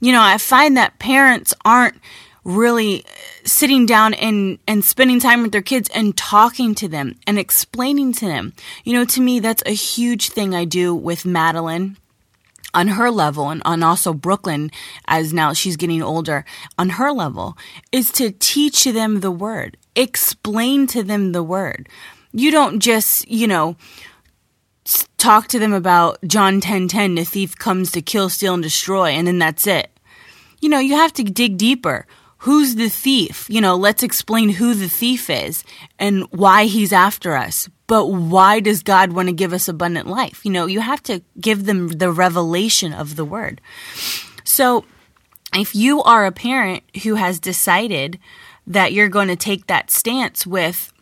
you 0.00 0.12
know, 0.12 0.22
I 0.22 0.38
find 0.38 0.76
that 0.76 0.98
parents 0.98 1.54
aren't 1.64 1.96
really 2.44 3.04
uh, 3.04 3.08
sitting 3.44 3.86
down 3.86 4.14
and 4.14 4.58
and 4.68 4.84
spending 4.84 5.18
time 5.18 5.42
with 5.42 5.52
their 5.52 5.62
kids 5.62 5.88
and 5.94 6.16
talking 6.16 6.74
to 6.76 6.88
them 6.88 7.16
and 7.26 7.38
explaining 7.38 8.12
to 8.12 8.26
them. 8.26 8.52
You 8.84 8.92
know, 8.92 9.04
to 9.06 9.20
me 9.20 9.40
that's 9.40 9.62
a 9.66 9.70
huge 9.70 10.30
thing 10.30 10.54
I 10.54 10.64
do 10.64 10.94
with 10.94 11.24
Madeline 11.24 11.96
on 12.74 12.88
her 12.88 13.10
level 13.10 13.50
and 13.50 13.62
on 13.64 13.82
also 13.82 14.12
Brooklyn 14.12 14.70
as 15.06 15.32
now 15.32 15.52
she's 15.52 15.76
getting 15.76 16.02
older 16.02 16.44
on 16.78 16.90
her 16.90 17.12
level 17.12 17.56
is 17.92 18.10
to 18.12 18.30
teach 18.32 18.84
them 18.84 19.20
the 19.20 19.30
word, 19.30 19.76
explain 19.96 20.86
to 20.88 21.02
them 21.02 21.32
the 21.32 21.42
word. 21.42 21.88
You 22.32 22.50
don't 22.50 22.80
just, 22.80 23.28
you 23.28 23.46
know, 23.46 23.76
talk 25.16 25.48
to 25.48 25.58
them 25.58 25.72
about 25.72 26.18
John 26.26 26.60
10:10 26.60 26.88
10, 26.88 27.14
the 27.14 27.24
thief 27.24 27.56
comes 27.56 27.92
to 27.92 28.02
kill, 28.02 28.28
steal 28.28 28.54
and 28.54 28.62
destroy 28.62 29.10
and 29.10 29.26
then 29.26 29.38
that's 29.38 29.66
it. 29.66 29.90
You 30.60 30.68
know, 30.68 30.78
you 30.78 30.96
have 30.96 31.12
to 31.14 31.24
dig 31.24 31.56
deeper 31.56 32.06
who's 32.44 32.74
the 32.74 32.90
thief? 32.90 33.46
You 33.48 33.62
know, 33.62 33.74
let's 33.74 34.02
explain 34.02 34.50
who 34.50 34.74
the 34.74 34.88
thief 34.88 35.30
is 35.30 35.64
and 35.98 36.24
why 36.30 36.66
he's 36.66 36.92
after 36.92 37.34
us. 37.34 37.70
But 37.86 38.06
why 38.06 38.60
does 38.60 38.82
God 38.82 39.12
want 39.12 39.28
to 39.28 39.34
give 39.34 39.52
us 39.52 39.68
abundant 39.68 40.06
life? 40.06 40.44
You 40.44 40.50
know, 40.50 40.66
you 40.66 40.80
have 40.80 41.02
to 41.04 41.22
give 41.40 41.66
them 41.66 41.88
the 41.88 42.10
revelation 42.10 42.92
of 42.92 43.16
the 43.16 43.24
word. 43.24 43.60
So, 44.44 44.84
if 45.54 45.74
you 45.74 46.02
are 46.02 46.26
a 46.26 46.32
parent 46.32 46.82
who 47.02 47.14
has 47.14 47.38
decided 47.38 48.18
that 48.66 48.92
you're 48.92 49.08
going 49.08 49.28
to 49.28 49.36
take 49.36 49.66
that 49.66 49.90
stance 49.90 50.46
with, 50.46 50.92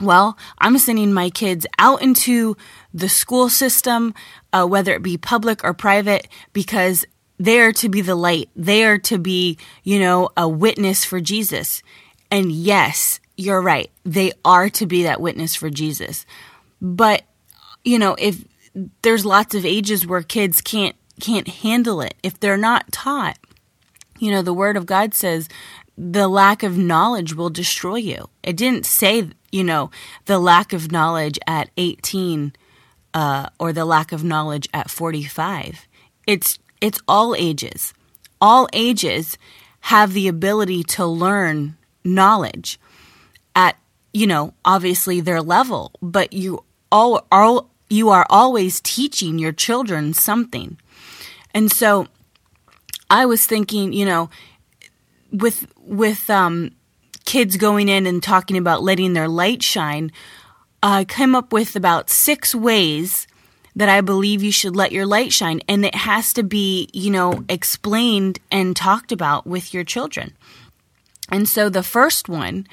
well, 0.00 0.38
I'm 0.58 0.78
sending 0.78 1.12
my 1.12 1.30
kids 1.30 1.66
out 1.78 2.02
into 2.02 2.56
the 2.94 3.08
school 3.08 3.48
system, 3.48 4.14
uh, 4.52 4.66
whether 4.66 4.94
it 4.94 5.02
be 5.02 5.18
public 5.18 5.62
or 5.62 5.74
private, 5.74 6.28
because 6.52 7.04
they 7.38 7.60
are 7.60 7.72
to 7.72 7.88
be 7.88 8.00
the 8.00 8.14
light. 8.14 8.50
They 8.56 8.84
are 8.84 8.98
to 8.98 9.18
be, 9.18 9.58
you 9.82 9.98
know, 9.98 10.30
a 10.36 10.48
witness 10.48 11.04
for 11.04 11.20
Jesus. 11.20 11.82
And 12.30 12.50
yes, 12.52 13.19
you're 13.40 13.62
right. 13.62 13.90
They 14.04 14.32
are 14.44 14.68
to 14.70 14.86
be 14.86 15.04
that 15.04 15.20
witness 15.20 15.54
for 15.54 15.70
Jesus. 15.70 16.26
But, 16.80 17.22
you 17.84 17.98
know, 17.98 18.14
if 18.18 18.44
there's 19.02 19.24
lots 19.24 19.54
of 19.54 19.64
ages 19.64 20.06
where 20.06 20.22
kids 20.22 20.60
can't 20.60 20.96
can't 21.20 21.48
handle 21.48 22.00
it, 22.00 22.14
if 22.22 22.38
they're 22.40 22.56
not 22.56 22.92
taught, 22.92 23.38
you 24.18 24.30
know, 24.30 24.42
the 24.42 24.54
word 24.54 24.76
of 24.76 24.86
God 24.86 25.14
says 25.14 25.48
the 25.96 26.28
lack 26.28 26.62
of 26.62 26.78
knowledge 26.78 27.34
will 27.34 27.50
destroy 27.50 27.96
you. 27.96 28.28
It 28.42 28.56
didn't 28.56 28.86
say, 28.86 29.30
you 29.52 29.64
know, 29.64 29.90
the 30.26 30.38
lack 30.38 30.72
of 30.72 30.92
knowledge 30.92 31.38
at 31.46 31.68
18 31.76 32.54
uh, 33.12 33.48
or 33.58 33.72
the 33.72 33.84
lack 33.84 34.12
of 34.12 34.24
knowledge 34.24 34.68
at 34.72 34.90
45. 34.90 35.86
It's 36.26 36.58
it's 36.80 37.00
all 37.08 37.34
ages. 37.34 37.94
All 38.40 38.68
ages 38.72 39.36
have 39.80 40.12
the 40.12 40.28
ability 40.28 40.82
to 40.84 41.06
learn 41.06 41.76
knowledge 42.04 42.78
you 44.12 44.26
know, 44.26 44.54
obviously 44.64 45.20
their 45.20 45.42
level, 45.42 45.92
but 46.02 46.32
you 46.32 46.64
all 46.90 47.26
are 47.30 47.64
you 47.88 48.08
are 48.10 48.26
always 48.30 48.80
teaching 48.80 49.38
your 49.38 49.52
children 49.52 50.14
something. 50.14 50.78
And 51.52 51.70
so 51.70 52.06
I 53.08 53.26
was 53.26 53.46
thinking, 53.46 53.92
you 53.92 54.04
know, 54.04 54.30
with 55.32 55.72
with 55.76 56.30
um, 56.30 56.72
kids 57.24 57.56
going 57.56 57.88
in 57.88 58.06
and 58.06 58.22
talking 58.22 58.56
about 58.56 58.82
letting 58.82 59.12
their 59.12 59.28
light 59.28 59.62
shine, 59.62 60.12
I 60.82 61.04
came 61.04 61.34
up 61.34 61.52
with 61.52 61.76
about 61.76 62.10
six 62.10 62.54
ways 62.54 63.26
that 63.76 63.88
I 63.88 64.00
believe 64.00 64.42
you 64.42 64.52
should 64.52 64.74
let 64.74 64.92
your 64.92 65.06
light 65.06 65.32
shine. 65.32 65.60
And 65.68 65.84
it 65.84 65.94
has 65.94 66.32
to 66.34 66.42
be, 66.42 66.88
you 66.92 67.10
know, 67.10 67.44
explained 67.48 68.38
and 68.50 68.74
talked 68.74 69.12
about 69.12 69.46
with 69.46 69.72
your 69.72 69.84
children. 69.84 70.36
And 71.30 71.48
so 71.48 71.68
the 71.68 71.82
first 71.82 72.28
one 72.28 72.66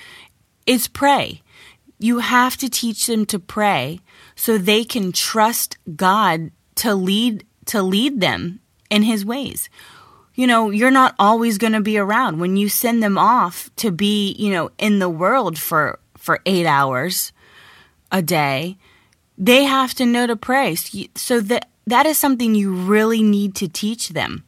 is 0.68 0.88
pray. 0.88 1.42
You 1.98 2.20
have 2.20 2.58
to 2.58 2.70
teach 2.70 3.08
them 3.08 3.26
to 3.28 3.40
pray 3.40 4.02
so 4.36 4.58
they 4.58 4.84
can 4.84 5.12
trust 5.12 5.78
God 5.96 6.52
to 6.76 6.94
lead 6.94 7.46
to 7.66 7.82
lead 7.82 8.22
them 8.22 8.60
in 8.90 9.02
his 9.02 9.26
ways. 9.26 9.70
You 10.36 10.46
know, 10.46 10.70
you're 10.70 10.92
not 10.92 11.16
always 11.18 11.58
going 11.58 11.74
to 11.74 11.82
be 11.82 11.98
around 11.98 12.40
when 12.40 12.56
you 12.56 12.70
send 12.70 13.02
them 13.02 13.18
off 13.18 13.72
to 13.78 13.92
be, 13.92 14.34
you 14.34 14.52
know, 14.52 14.70
in 14.78 15.00
the 15.00 15.10
world 15.10 15.58
for 15.58 15.98
for 16.16 16.40
8 16.46 16.68
hours 16.68 17.32
a 18.12 18.22
day 18.22 18.78
they 19.38 19.64
have 19.66 19.94
to 19.96 20.06
know 20.06 20.26
to 20.28 20.36
pray. 20.36 20.76
So 21.16 21.40
that 21.42 21.70
that 21.86 22.06
is 22.06 22.18
something 22.18 22.56
you 22.56 22.74
really 22.74 23.22
need 23.22 23.56
to 23.56 23.68
teach 23.68 24.10
them. 24.10 24.44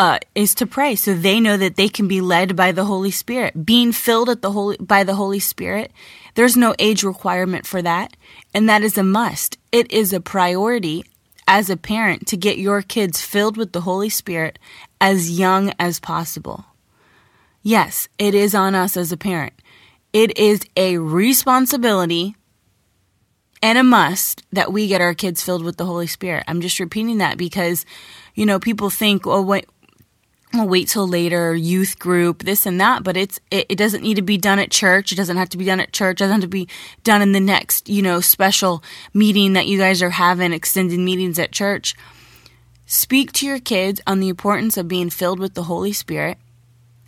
Uh, 0.00 0.18
is 0.34 0.54
to 0.54 0.64
pray 0.64 0.94
so 0.94 1.12
they 1.12 1.38
know 1.38 1.58
that 1.58 1.76
they 1.76 1.86
can 1.86 2.08
be 2.08 2.22
led 2.22 2.56
by 2.56 2.72
the 2.72 2.86
Holy 2.86 3.10
Spirit. 3.10 3.66
Being 3.66 3.92
filled 3.92 4.30
at 4.30 4.40
the 4.40 4.50
Holy 4.50 4.78
by 4.78 5.04
the 5.04 5.14
Holy 5.14 5.40
Spirit, 5.40 5.92
there's 6.36 6.56
no 6.56 6.74
age 6.78 7.02
requirement 7.02 7.66
for 7.66 7.82
that, 7.82 8.16
and 8.54 8.66
that 8.66 8.80
is 8.82 8.96
a 8.96 9.02
must. 9.02 9.58
It 9.70 9.92
is 9.92 10.14
a 10.14 10.20
priority 10.22 11.04
as 11.46 11.68
a 11.68 11.76
parent 11.76 12.26
to 12.28 12.38
get 12.38 12.56
your 12.56 12.80
kids 12.80 13.20
filled 13.20 13.58
with 13.58 13.72
the 13.72 13.82
Holy 13.82 14.08
Spirit 14.08 14.58
as 15.02 15.38
young 15.38 15.74
as 15.78 16.00
possible. 16.00 16.64
Yes, 17.62 18.08
it 18.16 18.34
is 18.34 18.54
on 18.54 18.74
us 18.74 18.96
as 18.96 19.12
a 19.12 19.18
parent. 19.18 19.52
It 20.14 20.38
is 20.38 20.62
a 20.78 20.96
responsibility 20.96 22.36
and 23.62 23.76
a 23.76 23.84
must 23.84 24.44
that 24.50 24.72
we 24.72 24.86
get 24.86 25.02
our 25.02 25.12
kids 25.12 25.42
filled 25.42 25.62
with 25.62 25.76
the 25.76 25.84
Holy 25.84 26.06
Spirit. 26.06 26.44
I'm 26.48 26.62
just 26.62 26.80
repeating 26.80 27.18
that 27.18 27.36
because, 27.36 27.84
you 28.34 28.46
know, 28.46 28.58
people 28.58 28.88
think, 28.88 29.26
oh, 29.26 29.42
wait, 29.42 29.66
I'll 30.52 30.66
wait 30.66 30.88
till 30.88 31.06
later, 31.06 31.54
youth 31.54 31.98
group, 31.98 32.42
this 32.42 32.66
and 32.66 32.80
that, 32.80 33.04
but 33.04 33.16
it's, 33.16 33.38
it, 33.52 33.66
it, 33.68 33.76
doesn't 33.76 34.02
need 34.02 34.14
to 34.14 34.22
be 34.22 34.36
done 34.36 34.58
at 34.58 34.72
church. 34.72 35.12
It 35.12 35.14
doesn't 35.14 35.36
have 35.36 35.48
to 35.50 35.58
be 35.58 35.64
done 35.64 35.78
at 35.78 35.92
church. 35.92 36.20
It 36.20 36.24
doesn't 36.24 36.40
have 36.40 36.40
to 36.40 36.48
be 36.48 36.68
done 37.04 37.22
in 37.22 37.30
the 37.30 37.40
next, 37.40 37.88
you 37.88 38.02
know, 38.02 38.20
special 38.20 38.82
meeting 39.14 39.52
that 39.52 39.68
you 39.68 39.78
guys 39.78 40.02
are 40.02 40.10
having, 40.10 40.52
extended 40.52 40.98
meetings 40.98 41.38
at 41.38 41.52
church. 41.52 41.94
Speak 42.84 43.30
to 43.34 43.46
your 43.46 43.60
kids 43.60 44.00
on 44.08 44.18
the 44.18 44.28
importance 44.28 44.76
of 44.76 44.88
being 44.88 45.08
filled 45.08 45.38
with 45.38 45.54
the 45.54 45.64
Holy 45.64 45.92
Spirit. 45.92 46.36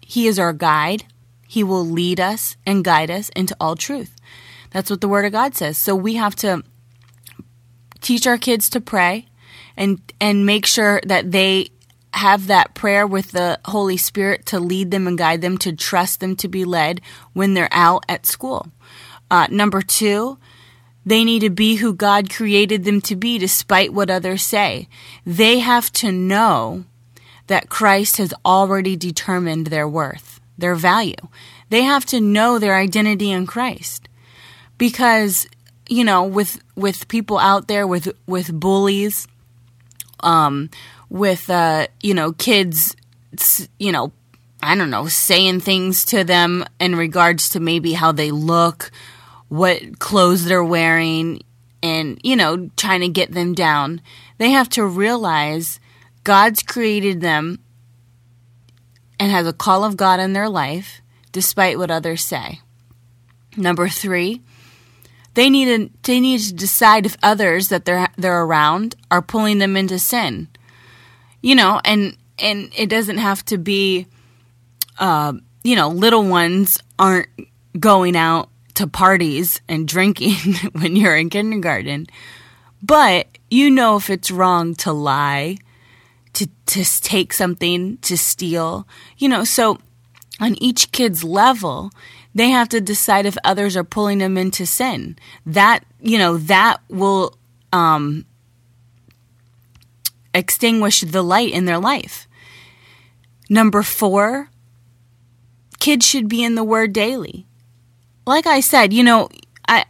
He 0.01 0.29
is 0.29 0.39
our 0.39 0.53
guide. 0.53 1.05
He 1.49 1.65
will 1.65 1.85
lead 1.85 2.21
us 2.21 2.57
and 2.65 2.85
guide 2.85 3.11
us 3.11 3.29
into 3.31 3.57
all 3.59 3.75
truth. 3.75 4.15
That's 4.71 4.89
what 4.89 5.01
the 5.01 5.09
Word 5.09 5.25
of 5.25 5.33
God 5.33 5.57
says. 5.57 5.77
So 5.77 5.97
we 5.97 6.15
have 6.15 6.37
to 6.37 6.63
teach 8.01 8.29
our 8.29 8.39
kids 8.39 8.71
to 8.71 8.81
pray 8.81 9.27
and 9.77 10.01
and 10.21 10.47
make 10.47 10.67
sure 10.67 11.01
that 11.05 11.33
they 11.33 11.72
have 12.15 12.47
that 12.47 12.75
prayer 12.75 13.07
with 13.07 13.33
the 13.33 13.59
Holy 13.65 13.97
Spirit 13.97 14.47
to 14.47 14.61
lead 14.61 14.91
them 14.91 15.07
and 15.07 15.17
guide 15.17 15.41
them, 15.41 15.59
to 15.59 15.75
trust 15.75 16.21
them 16.21 16.37
to 16.37 16.49
be 16.49 16.65
led 16.65 17.01
when 17.33 17.55
they're 17.55 17.69
out 17.73 18.05
at 18.09 18.27
school. 18.27 18.69
Uh, 19.31 19.47
number 19.51 19.81
two, 19.81 20.39
they 21.05 21.25
need 21.25 21.41
to 21.41 21.51
be 21.51 21.77
who 21.77 21.95
God 21.95 22.31
created 22.31 22.85
them 22.85 23.01
to 23.03 23.17
be 23.17 23.39
despite 23.39 23.93
what 23.93 24.11
others 24.11 24.43
say. 24.43 24.89
They 25.25 25.59
have 25.59 25.91
to 25.93 26.13
know 26.13 26.85
that 27.47 27.69
Christ 27.69 28.19
has 28.19 28.33
already 28.45 28.95
determined 28.95 29.67
their 29.69 29.89
worth, 29.89 30.41
their 30.57 30.75
value. 30.75 31.17
They 31.71 31.83
have 31.83 32.05
to 32.07 32.21
know 32.21 32.59
their 32.59 32.77
identity 32.77 33.31
in 33.31 33.47
Christ 33.47 34.09
because 34.79 35.47
you 35.89 36.05
know 36.05 36.23
with 36.23 36.61
with 36.77 37.09
people 37.09 37.39
out 37.39 37.69
there 37.69 37.87
with 37.87 38.09
with 38.27 38.59
bullies 38.59 39.27
um 40.21 40.71
with 41.13 41.51
uh 41.51 41.87
you 42.01 42.15
know 42.15 42.33
kids 42.33 42.97
you 43.79 43.93
know 43.93 44.11
I 44.63 44.75
don't 44.75 44.89
know 44.89 45.09
saying 45.09 45.61
things 45.61 46.07
to 46.07 46.25
them 46.25 46.65
in 46.81 46.97
regards 46.97 47.51
to 47.51 47.61
maybe 47.61 47.93
how 47.93 48.13
they 48.13 48.31
look 48.31 48.91
what 49.49 49.99
clothes 49.99 50.47
they're 50.47 50.65
wearing 50.65 51.43
and 51.83 52.19
you 52.25 52.35
know 52.35 52.71
trying 52.79 53.03
to 53.03 53.09
get 53.09 53.33
them 53.33 53.53
down 53.53 54.01
they 54.39 54.51
have 54.51 54.71
to 54.71 54.87
realize 54.87 55.79
God's 56.25 56.63
created 56.63 57.21
them 57.21 57.59
and 59.21 59.31
has 59.31 59.47
a 59.47 59.53
call 59.53 59.85
of 59.85 59.99
God 59.99 60.19
in 60.19 60.33
their 60.33 60.49
life 60.49 61.03
despite 61.31 61.77
what 61.77 61.91
others 61.91 62.25
say 62.25 62.61
number 63.55 63.87
3 63.87 64.41
they 65.35 65.51
need 65.51 65.65
to 65.67 65.91
they 66.05 66.21
need 66.21 66.41
to 66.41 66.55
decide 66.55 67.05
if 67.05 67.19
others 67.23 67.69
that 67.69 67.85
they're 67.85 68.09
they're 68.17 68.45
around 68.45 68.95
are 69.11 69.23
pulling 69.23 69.59
them 69.59 69.77
into 69.77 69.99
sin. 69.99 70.49
You 71.43 71.55
know, 71.55 71.81
and 71.85 72.17
and 72.39 72.73
it 72.77 72.89
doesn't 72.89 73.19
have 73.19 73.45
to 73.47 73.59
be 73.59 74.07
uh, 74.99 75.35
you 75.63 75.77
know, 75.77 75.89
little 75.89 76.25
ones 76.25 76.79
aren't 76.99 77.29
going 77.79 78.17
out 78.17 78.49
to 78.75 78.87
parties 78.87 79.61
and 79.69 79.87
drinking 79.87 80.55
when 80.73 80.97
you're 80.97 81.17
in 81.17 81.31
kindergarten. 81.31 82.07
But 82.83 83.27
you 83.51 83.71
know 83.71 83.97
if 83.97 84.11
it's 84.11 84.31
wrong 84.31 84.75
to 84.77 84.93
lie, 84.93 85.59
to 86.35 86.49
to 86.67 86.85
take 87.01 87.33
something, 87.33 87.99
to 87.99 88.17
steal. 88.17 88.87
You 89.19 89.29
know, 89.29 89.45
so 89.45 89.79
on 90.41 90.57
each 90.63 90.91
kid's 90.93 91.23
level, 91.23 91.91
they 92.35 92.51
have 92.51 92.69
to 92.71 92.81
decide 92.81 93.27
if 93.27 93.37
others 93.45 93.77
are 93.77 93.85
pulling 93.85 94.19
them 94.19 94.39
into 94.39 94.67
sin. 94.67 95.17
That, 95.47 95.85
you 96.01 96.19
know, 96.19 96.39
that 96.39 96.79
will 96.89 97.37
um, 97.73 98.25
extinguish 100.35 101.01
the 101.01 101.23
light 101.23 101.53
in 101.53 101.65
their 101.65 101.79
life. 101.79 102.27
Number 103.49 103.83
four, 103.83 104.49
kids 105.81 106.07
should 106.07 106.29
be 106.29 106.43
in 106.43 106.55
the 106.55 106.65
Word 106.65 106.93
daily. 106.93 107.47
Like 108.27 108.47
I 108.47 108.61
said, 108.61 108.93
you 108.93 109.03
know, 109.03 109.29
I 109.69 109.85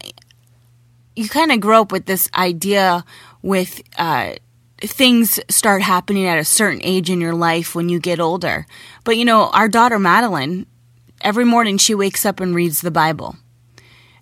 you 1.15 1.29
kind 1.29 1.53
of 1.53 1.61
grow 1.61 1.83
up 1.83 1.93
with 1.93 2.07
this 2.07 2.29
idea 2.35 3.05
with 3.43 3.83
uh, 3.99 4.33
things 4.81 5.39
start 5.51 5.83
happening 5.83 6.27
at 6.27 6.39
a 6.39 6.45
certain 6.45 6.81
age 6.83 7.11
in 7.11 7.21
your 7.21 7.35
life 7.35 7.75
when 7.75 7.89
you 7.89 8.01
get 8.01 8.19
older. 8.19 8.67
But 9.05 9.17
you 9.17 9.25
know, 9.25 9.51
our 9.51 9.69
daughter 9.69 9.99
Madeline, 9.99 10.67
Every 11.23 11.45
morning 11.45 11.79
she 11.79 11.95
wakes 11.95 12.27
up 12.27 12.41
and 12.41 12.53
reads 12.53 12.81
the 12.81 12.91
Bible. 12.91 13.37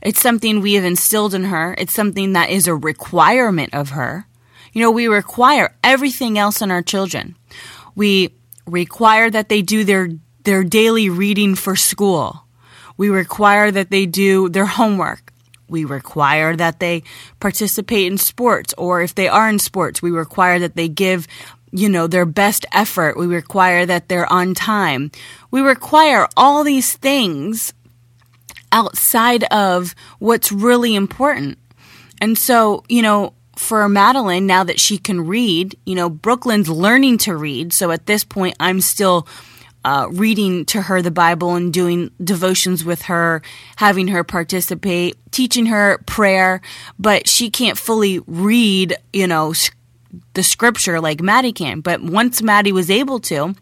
It's 0.02 0.20
something 0.20 0.60
we 0.60 0.74
have 0.74 0.84
instilled 0.84 1.32
in 1.32 1.44
her. 1.44 1.74
It's 1.78 1.94
something 1.94 2.34
that 2.34 2.50
is 2.50 2.66
a 2.66 2.74
requirement 2.74 3.72
of 3.72 3.90
her. 3.90 4.26
You 4.72 4.82
know, 4.82 4.90
we 4.90 5.08
require 5.08 5.74
everything 5.82 6.38
else 6.38 6.62
in 6.62 6.70
our 6.70 6.82
children. 6.82 7.36
We 7.94 8.34
require 8.66 9.30
that 9.30 9.48
they 9.48 9.62
do 9.62 9.84
their, 9.84 10.10
their 10.44 10.64
daily 10.64 11.08
reading 11.08 11.54
for 11.54 11.76
school. 11.76 12.44
We 12.96 13.08
require 13.08 13.70
that 13.70 13.90
they 13.90 14.06
do 14.06 14.48
their 14.48 14.66
homework. 14.66 15.32
We 15.68 15.84
require 15.84 16.56
that 16.56 16.80
they 16.80 17.04
participate 17.38 18.10
in 18.10 18.18
sports, 18.18 18.74
or 18.76 19.02
if 19.02 19.14
they 19.14 19.28
are 19.28 19.48
in 19.48 19.58
sports, 19.58 20.02
we 20.02 20.10
require 20.10 20.58
that 20.58 20.74
they 20.74 20.88
give 20.88 21.28
you 21.72 21.88
know, 21.88 22.06
their 22.06 22.26
best 22.26 22.66
effort. 22.72 23.16
We 23.16 23.26
require 23.26 23.86
that 23.86 24.08
they're 24.08 24.30
on 24.32 24.54
time. 24.54 25.10
We 25.50 25.60
require 25.60 26.28
all 26.36 26.64
these 26.64 26.96
things 26.96 27.72
outside 28.72 29.44
of 29.44 29.94
what's 30.18 30.52
really 30.52 30.94
important. 30.94 31.58
And 32.20 32.36
so, 32.36 32.84
you 32.88 33.02
know, 33.02 33.34
for 33.60 33.88
Madeline, 33.88 34.46
now 34.46 34.64
that 34.64 34.80
she 34.80 34.96
can 34.96 35.26
read, 35.26 35.76
you 35.84 35.94
know, 35.94 36.08
Brooklyn's 36.08 36.68
learning 36.68 37.18
to 37.18 37.36
read. 37.36 37.74
So 37.74 37.90
at 37.90 38.06
this 38.06 38.24
point, 38.24 38.56
I'm 38.58 38.80
still 38.80 39.28
uh, 39.84 40.08
reading 40.10 40.64
to 40.64 40.80
her 40.82 41.02
the 41.02 41.10
Bible 41.10 41.54
and 41.54 41.72
doing 41.72 42.10
devotions 42.24 42.86
with 42.86 43.02
her, 43.02 43.42
having 43.76 44.08
her 44.08 44.24
participate, 44.24 45.16
teaching 45.30 45.66
her 45.66 45.98
prayer, 46.06 46.62
but 46.98 47.28
she 47.28 47.50
can't 47.50 47.78
fully 47.78 48.18
read, 48.20 48.96
you 49.12 49.26
know, 49.26 49.52
the 50.32 50.42
scripture 50.42 50.98
like 50.98 51.20
Maddie 51.20 51.52
can. 51.52 51.80
But 51.80 52.02
once 52.02 52.42
Maddie 52.42 52.72
was 52.72 52.90
able 52.90 53.20
to, 53.20 53.54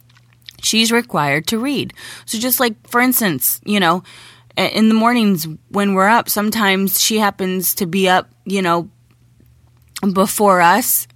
she's 0.63 0.93
required 0.93 1.49
to 1.49 1.59
read. 1.59 1.93
So 2.25 2.39
just 2.39 2.61
like, 2.61 2.89
for 2.89 3.01
instance, 3.01 3.61
you 3.65 3.81
know, 3.81 4.05
in 4.57 4.89
the 4.89 4.95
mornings 4.95 5.47
when 5.71 5.95
we're 5.95 6.09
up, 6.09 6.29
sometimes 6.29 7.01
she 7.01 7.19
happens 7.19 7.75
to 7.75 7.87
be 7.87 8.09
up, 8.09 8.31
you 8.45 8.63
know, 8.63 8.89
before 10.13 10.61
us. 10.61 11.07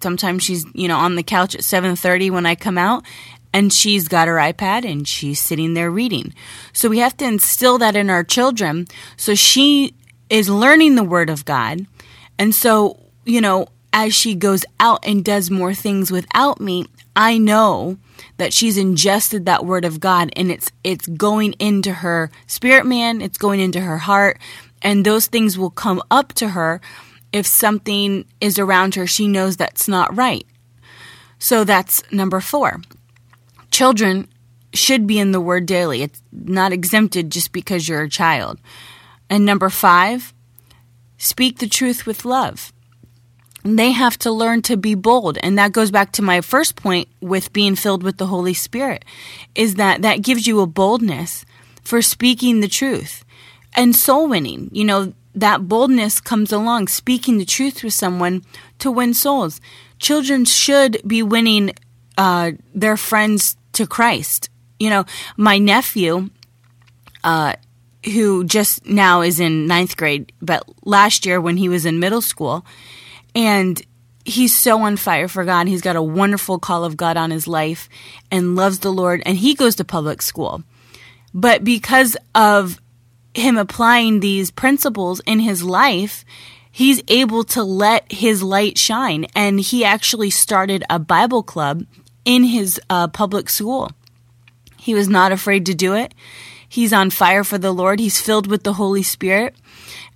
Sometimes 0.00 0.42
she's, 0.42 0.66
you 0.74 0.88
know, 0.88 0.98
on 0.98 1.16
the 1.16 1.22
couch 1.22 1.54
at 1.54 1.62
7:30 1.62 2.30
when 2.30 2.46
I 2.46 2.54
come 2.54 2.78
out 2.78 3.04
and 3.52 3.72
she's 3.72 4.08
got 4.08 4.28
her 4.28 4.36
iPad 4.36 4.84
and 4.84 5.06
she's 5.06 5.40
sitting 5.40 5.74
there 5.74 5.90
reading. 5.90 6.34
So 6.72 6.88
we 6.88 6.98
have 6.98 7.16
to 7.18 7.24
instill 7.24 7.78
that 7.78 7.96
in 7.96 8.10
our 8.10 8.24
children 8.24 8.86
so 9.16 9.34
she 9.34 9.94
is 10.28 10.48
learning 10.48 10.96
the 10.96 11.04
word 11.04 11.30
of 11.30 11.44
God. 11.44 11.86
And 12.38 12.54
so, 12.54 12.98
you 13.24 13.40
know, 13.40 13.68
as 13.92 14.14
she 14.14 14.34
goes 14.34 14.64
out 14.80 15.06
and 15.06 15.24
does 15.24 15.50
more 15.50 15.72
things 15.72 16.10
without 16.10 16.60
me, 16.60 16.86
I 17.14 17.38
know 17.38 17.96
that 18.38 18.52
she's 18.52 18.76
ingested 18.76 19.46
that 19.46 19.64
word 19.64 19.84
of 19.84 20.00
God 20.00 20.30
and 20.34 20.50
it's 20.50 20.72
it's 20.82 21.06
going 21.06 21.52
into 21.54 21.92
her 21.92 22.30
spirit 22.48 22.86
man, 22.86 23.20
it's 23.20 23.38
going 23.38 23.60
into 23.60 23.80
her 23.80 23.98
heart, 23.98 24.40
and 24.82 25.04
those 25.04 25.28
things 25.28 25.56
will 25.56 25.70
come 25.70 26.02
up 26.10 26.32
to 26.34 26.48
her 26.50 26.80
if 27.34 27.46
something 27.48 28.24
is 28.40 28.60
around 28.60 28.94
her 28.94 29.06
she 29.08 29.26
knows 29.26 29.56
that's 29.56 29.88
not 29.88 30.16
right. 30.16 30.46
So 31.38 31.64
that's 31.64 32.00
number 32.12 32.40
4. 32.40 32.80
Children 33.72 34.28
should 34.72 35.06
be 35.06 35.18
in 35.18 35.32
the 35.32 35.40
word 35.40 35.66
daily. 35.66 36.02
It's 36.02 36.22
not 36.32 36.72
exempted 36.72 37.30
just 37.30 37.52
because 37.52 37.88
you're 37.88 38.02
a 38.04 38.08
child. 38.08 38.60
And 39.28 39.44
number 39.44 39.68
5, 39.68 40.32
speak 41.18 41.58
the 41.58 41.68
truth 41.68 42.06
with 42.06 42.24
love 42.24 42.72
they 43.64 43.92
have 43.92 44.18
to 44.18 44.30
learn 44.30 44.60
to 44.60 44.76
be 44.76 44.94
bold 44.94 45.38
and 45.42 45.58
that 45.58 45.72
goes 45.72 45.90
back 45.90 46.12
to 46.12 46.20
my 46.20 46.42
first 46.42 46.76
point 46.76 47.08
with 47.22 47.52
being 47.52 47.74
filled 47.74 48.02
with 48.02 48.18
the 48.18 48.26
holy 48.26 48.52
spirit 48.52 49.04
is 49.54 49.76
that 49.76 50.02
that 50.02 50.20
gives 50.20 50.46
you 50.46 50.60
a 50.60 50.66
boldness 50.66 51.46
for 51.82 52.02
speaking 52.02 52.60
the 52.60 52.68
truth 52.68 53.24
and 53.74 53.96
soul 53.96 54.28
winning 54.28 54.68
you 54.70 54.84
know 54.84 55.14
that 55.34 55.68
boldness 55.68 56.20
comes 56.20 56.52
along 56.52 56.88
speaking 56.88 57.38
the 57.38 57.44
truth 57.44 57.82
with 57.82 57.92
someone 57.92 58.42
to 58.78 58.90
win 58.90 59.14
souls 59.14 59.60
children 59.98 60.44
should 60.44 61.00
be 61.06 61.22
winning 61.22 61.72
uh, 62.18 62.52
their 62.74 62.96
friends 62.96 63.56
to 63.72 63.86
christ 63.86 64.48
you 64.78 64.90
know 64.90 65.04
my 65.36 65.58
nephew 65.58 66.28
uh, 67.24 67.54
who 68.04 68.44
just 68.44 68.84
now 68.86 69.22
is 69.22 69.40
in 69.40 69.66
ninth 69.66 69.96
grade 69.96 70.32
but 70.40 70.62
last 70.84 71.24
year 71.26 71.40
when 71.40 71.56
he 71.56 71.68
was 71.68 71.86
in 71.86 71.98
middle 71.98 72.20
school 72.20 72.64
and 73.34 73.82
he's 74.24 74.56
so 74.56 74.80
on 74.80 74.96
fire 74.96 75.28
for 75.28 75.44
God. 75.44 75.68
He's 75.68 75.82
got 75.82 75.96
a 75.96 76.02
wonderful 76.02 76.58
call 76.58 76.84
of 76.84 76.96
God 76.96 77.16
on 77.16 77.30
his 77.30 77.46
life 77.46 77.88
and 78.30 78.56
loves 78.56 78.80
the 78.80 78.92
Lord. 78.92 79.22
And 79.26 79.36
he 79.36 79.54
goes 79.54 79.76
to 79.76 79.84
public 79.84 80.22
school. 80.22 80.62
But 81.32 81.64
because 81.64 82.16
of 82.34 82.80
him 83.34 83.58
applying 83.58 84.20
these 84.20 84.50
principles 84.50 85.20
in 85.26 85.40
his 85.40 85.62
life, 85.62 86.24
he's 86.70 87.02
able 87.08 87.44
to 87.44 87.62
let 87.62 88.10
his 88.10 88.42
light 88.42 88.78
shine. 88.78 89.26
And 89.34 89.60
he 89.60 89.84
actually 89.84 90.30
started 90.30 90.84
a 90.88 90.98
Bible 90.98 91.42
club 91.42 91.84
in 92.24 92.44
his 92.44 92.80
uh, 92.88 93.08
public 93.08 93.48
school. 93.50 93.90
He 94.78 94.94
was 94.94 95.08
not 95.08 95.32
afraid 95.32 95.66
to 95.66 95.74
do 95.74 95.94
it. 95.94 96.14
He's 96.68 96.92
on 96.92 97.10
fire 97.10 97.44
for 97.44 97.58
the 97.58 97.72
Lord. 97.72 98.00
He's 98.00 98.20
filled 98.20 98.46
with 98.46 98.64
the 98.64 98.72
Holy 98.74 99.02
Spirit. 99.02 99.54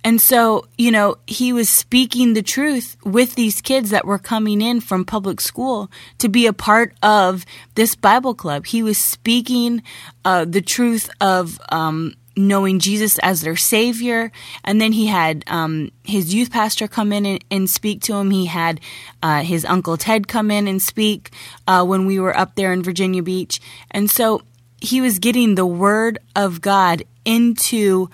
And 0.03 0.21
so, 0.21 0.65
you 0.77 0.91
know, 0.91 1.17
he 1.27 1.51
was 1.51 1.69
speaking 1.69 2.33
the 2.33 2.41
truth 2.41 2.95
with 3.03 3.35
these 3.35 3.61
kids 3.61 3.89
that 3.89 4.05
were 4.05 4.19
coming 4.19 4.61
in 4.61 4.79
from 4.79 5.03
public 5.03 5.41
school 5.41 5.91
to 6.19 6.29
be 6.29 6.47
a 6.47 6.53
part 6.53 6.93
of 7.03 7.45
this 7.75 7.95
Bible 7.95 8.33
club. 8.33 8.65
He 8.65 8.81
was 8.81 8.97
speaking 8.97 9.83
uh, 10.23 10.45
the 10.45 10.61
truth 10.61 11.09
of 11.19 11.59
um, 11.69 12.15
knowing 12.39 12.79
Jesus 12.79 13.19
as 13.19 13.41
their 13.41 13.55
Savior. 13.55 14.31
And 14.63 14.79
then 14.79 14.93
he 14.93 15.07
had 15.07 15.43
um, 15.47 15.91
his 16.03 16.33
youth 16.33 16.51
pastor 16.51 16.87
come 16.87 17.11
in 17.11 17.25
and, 17.25 17.43
and, 17.51 17.69
speak 17.69 18.01
to 18.03 18.15
him. 18.15 18.31
He 18.31 18.45
had 18.45 18.79
uh, 19.21 19.43
his 19.43 19.65
Uncle 19.65 19.97
Ted 19.97 20.27
come 20.27 20.49
in 20.49 20.67
and 20.67 20.81
speak 20.81 21.31
uh, 21.67 21.85
when 21.85 22.05
we 22.05 22.19
were 22.19 22.35
up 22.35 22.55
there 22.55 22.71
in 22.71 22.81
Virginia 22.81 23.21
Beach. 23.21 23.59
And 23.91 24.09
so 24.09 24.41
he 24.81 25.01
was 25.01 25.19
getting 25.19 25.55
the 25.55 25.65
Word 25.65 26.19
of 26.35 26.61
God 26.61 27.03
into 27.25 28.09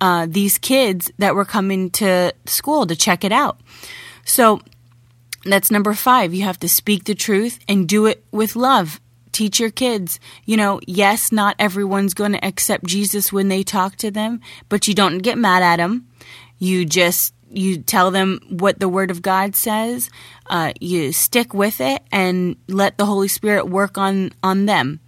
uh, 0.00 0.26
these 0.28 0.58
kids 0.58 1.10
that 1.18 1.34
were 1.34 1.44
coming 1.44 1.90
to 1.90 2.32
school 2.46 2.86
to 2.86 2.96
check 2.96 3.24
it 3.24 3.32
out. 3.32 3.58
So 4.24 4.60
that's 5.44 5.70
number 5.70 5.94
five. 5.94 6.32
You 6.32 6.44
have 6.44 6.60
to 6.60 6.68
speak 6.68 7.04
the 7.04 7.14
truth 7.14 7.58
and 7.68 7.88
do 7.88 8.06
it 8.06 8.24
with 8.30 8.56
love. 8.56 9.00
Teach 9.34 9.60
your 9.60 9.70
kids, 9.70 10.18
you 10.46 10.56
know, 10.56 10.80
yes, 10.86 11.30
not 11.30 11.56
everyone's 11.58 12.14
going 12.14 12.32
to 12.32 12.44
accept 12.44 12.86
Jesus 12.86 13.32
when 13.32 13.48
they 13.48 13.62
talk 13.62 13.96
to 13.96 14.10
them, 14.10 14.40
but 14.68 14.88
you 14.88 14.94
don't 14.94 15.18
get 15.18 15.36
mad 15.36 15.62
at 15.62 15.76
them. 15.76 16.06
You 16.58 16.84
just 16.86 17.34
you 17.50 17.78
tell 17.78 18.10
them 18.10 18.40
what 18.48 18.80
the 18.80 18.88
word 18.88 19.12
of 19.12 19.22
god 19.22 19.54
says 19.54 20.10
uh, 20.50 20.72
you 20.80 21.12
stick 21.12 21.54
with 21.54 21.80
it 21.80 22.02
and 22.10 22.56
let 22.66 22.98
the 22.98 23.06
holy 23.06 23.28
spirit 23.28 23.68
work 23.68 23.96
on 23.96 24.32
on 24.42 24.66
them 24.66 24.98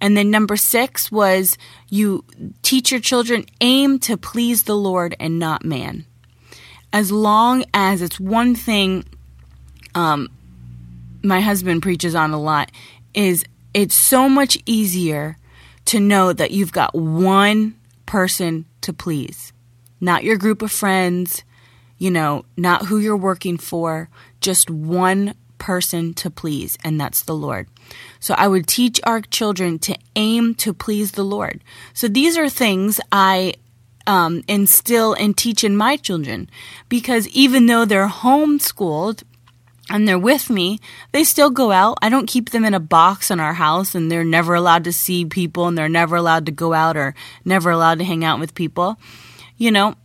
and 0.00 0.16
then 0.16 0.30
number 0.30 0.56
six 0.56 1.10
was 1.10 1.56
you 1.88 2.24
teach 2.62 2.90
your 2.90 3.00
children 3.00 3.44
aim 3.60 3.98
to 4.00 4.16
please 4.16 4.64
the 4.64 4.76
Lord 4.76 5.16
and 5.20 5.38
not 5.38 5.64
man. 5.64 6.04
As 6.92 7.10
long 7.10 7.64
as 7.72 8.02
it's 8.02 8.20
one 8.20 8.54
thing 8.54 9.04
um, 9.94 10.28
my 11.22 11.40
husband 11.40 11.82
preaches 11.82 12.14
on 12.14 12.32
a 12.32 12.40
lot 12.40 12.70
is 13.14 13.44
it's 13.74 13.94
so 13.94 14.28
much 14.28 14.58
easier 14.66 15.36
to 15.86 16.00
know 16.00 16.32
that 16.32 16.50
you've 16.50 16.72
got 16.72 16.94
one 16.94 17.74
person 18.06 18.66
to 18.82 18.92
please, 18.92 19.52
not 20.00 20.24
your 20.24 20.36
group 20.36 20.62
of 20.62 20.70
friends, 20.70 21.44
you 21.98 22.10
know, 22.10 22.44
not 22.56 22.86
who 22.86 22.98
you're 22.98 23.16
working 23.16 23.56
for, 23.56 24.08
just 24.40 24.70
one 24.70 25.34
person 25.58 26.12
to 26.14 26.28
please, 26.28 26.76
and 26.82 27.00
that's 27.00 27.22
the 27.22 27.34
Lord. 27.34 27.68
So 28.18 28.34
I 28.36 28.48
would 28.48 28.66
teach 28.66 29.00
our 29.04 29.20
children 29.20 29.78
to 29.80 29.96
aim 30.16 30.54
to 30.56 30.74
please 30.74 31.12
the 31.12 31.24
Lord. 31.24 31.62
So 31.94 32.08
these 32.08 32.36
are 32.36 32.48
things 32.48 33.00
I 33.12 33.54
um, 34.06 34.42
instill 34.48 35.14
and 35.14 35.36
teach 35.36 35.62
in 35.62 35.76
my 35.76 35.96
children 35.96 36.50
because 36.88 37.28
even 37.28 37.66
though 37.66 37.84
they're 37.84 38.08
homeschooled, 38.08 39.22
and 39.90 40.06
they're 40.06 40.18
with 40.18 40.48
me, 40.48 40.80
they 41.12 41.24
still 41.24 41.50
go 41.50 41.72
out. 41.72 41.98
I 42.00 42.08
don't 42.08 42.28
keep 42.28 42.50
them 42.50 42.64
in 42.64 42.74
a 42.74 42.80
box 42.80 43.30
in 43.30 43.40
our 43.40 43.54
house 43.54 43.94
and 43.94 44.10
they're 44.10 44.24
never 44.24 44.54
allowed 44.54 44.84
to 44.84 44.92
see 44.92 45.24
people 45.24 45.66
and 45.66 45.76
they're 45.76 45.88
never 45.88 46.16
allowed 46.16 46.46
to 46.46 46.52
go 46.52 46.72
out 46.72 46.96
or 46.96 47.14
never 47.44 47.70
allowed 47.70 47.98
to 47.98 48.04
hang 48.04 48.24
out 48.24 48.40
with 48.40 48.54
people. 48.54 48.96
You 49.56 49.70
know, 49.70 49.96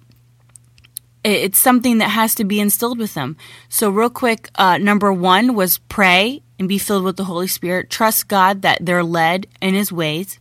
it's 1.23 1.59
something 1.59 1.97
that 1.97 2.09
has 2.09 2.35
to 2.35 2.43
be 2.43 2.59
instilled 2.59 2.99
with 2.99 3.13
them. 3.13 3.37
So, 3.69 3.89
real 3.89 4.09
quick, 4.09 4.49
uh, 4.55 4.77
number 4.77 5.11
one 5.11 5.55
was 5.55 5.77
pray 5.77 6.41
and 6.57 6.69
be 6.69 6.77
filled 6.77 7.03
with 7.03 7.17
the 7.17 7.25
Holy 7.25 7.47
Spirit. 7.47 7.89
Trust 7.89 8.27
God 8.27 8.61
that 8.61 8.79
they're 8.81 9.03
led 9.03 9.47
in 9.61 9.73
His 9.73 9.91
ways. 9.91 10.39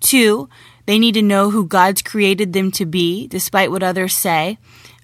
Two, 0.00 0.48
they 0.86 0.98
need 0.98 1.14
to 1.14 1.22
know 1.22 1.50
who 1.50 1.66
God's 1.66 2.02
created 2.02 2.52
them 2.52 2.70
to 2.72 2.86
be, 2.86 3.26
despite 3.26 3.70
what 3.70 3.82
others 3.82 4.14
say. 4.14 4.58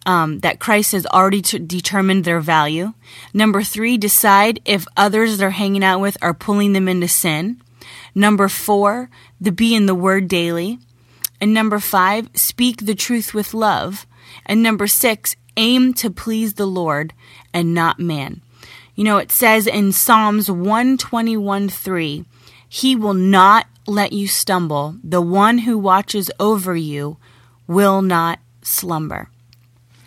Um, 0.07 0.41
that 0.41 0.61
Christ 0.61 0.93
has 0.93 1.07
already 1.07 1.41
t- 1.41 1.59
determined 1.59 2.25
their 2.25 2.41
value. 2.41 2.93
Number 3.33 3.63
three, 3.63 3.97
decide 3.97 4.61
if 4.67 4.87
others 4.99 5.39
they're 5.39 5.51
hanging 5.51 5.83
out 5.83 5.99
with 5.99 6.19
are 6.21 6.35
pulling 6.35 6.75
them 6.75 6.89
into 6.89 7.09
sin. 7.09 7.63
Number 8.15 8.49
four, 8.49 9.09
the 9.41 9.51
be 9.51 9.75
in 9.75 9.87
the 9.87 9.95
word 9.95 10.29
daily. 10.29 10.79
And 11.41 11.55
number 11.55 11.79
five, 11.79 12.29
speak 12.35 12.85
the 12.85 12.95
truth 12.95 13.35
with 13.35 13.55
love. 13.55 14.07
And 14.47 14.63
number 14.63 14.87
six, 14.87 15.37
aim 15.57 15.95
to 15.95 16.11
please 16.11 16.55
the 16.55 16.67
Lord 16.67 17.13
and 17.53 17.75
not 17.75 17.99
man. 17.99 18.41
You 18.95 19.05
know, 19.05 19.19
it 19.19 19.33
says 19.33 19.67
in 19.67 19.93
Psalms 19.93 20.51
121 20.51 21.69
3, 21.69 22.25
He 22.69 22.95
will 22.95 23.15
not 23.15 23.67
let 23.87 24.13
you 24.13 24.29
stumble. 24.29 24.97
The 25.03 25.21
one 25.21 25.59
who 25.59 25.77
watches 25.77 26.31
over 26.39 26.77
you 26.77 27.19
will 27.67 28.03
not 28.03 28.39
slumber. 28.63 29.29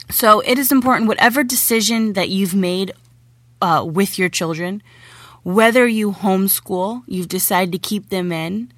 So 0.10 0.40
it 0.42 0.58
is 0.58 0.72
important, 0.72 1.08
whatever 1.08 1.44
decision 1.44 2.14
that 2.14 2.30
you've 2.30 2.56
made 2.56 2.94
uh, 3.62 3.86
with 3.88 4.18
your 4.18 4.30
children, 4.30 4.82
whether 5.44 5.88
you 5.88 6.12
homeschool, 6.12 7.04
you've 7.08 7.28
decided 7.28 7.72
to 7.74 7.78
keep 7.78 8.10
them 8.10 8.32
in, 8.32 8.72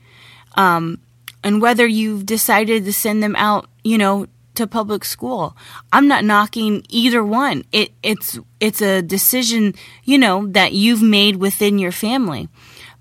um, 0.56 1.00
and 1.44 1.62
whether 1.62 1.86
you've 1.88 2.26
decided 2.26 2.86
to 2.86 2.94
send 2.94 3.22
them 3.24 3.36
out, 3.36 3.70
you 3.84 3.98
know, 3.98 4.28
to 4.56 4.68
public 4.68 5.06
school. 5.06 5.56
I'm 5.94 6.08
not 6.08 6.26
knocking 6.26 6.84
either 6.89 7.24
one. 7.24 7.63
It, 7.72 7.92
it's 8.04 8.39
it's 8.60 8.82
a 8.82 9.02
decision, 9.02 9.74
you 10.04 10.18
know, 10.18 10.48
that 10.48 10.74
you've 10.74 11.02
made 11.02 11.38
within 11.38 11.80
your 11.80 11.94
family. 11.94 12.50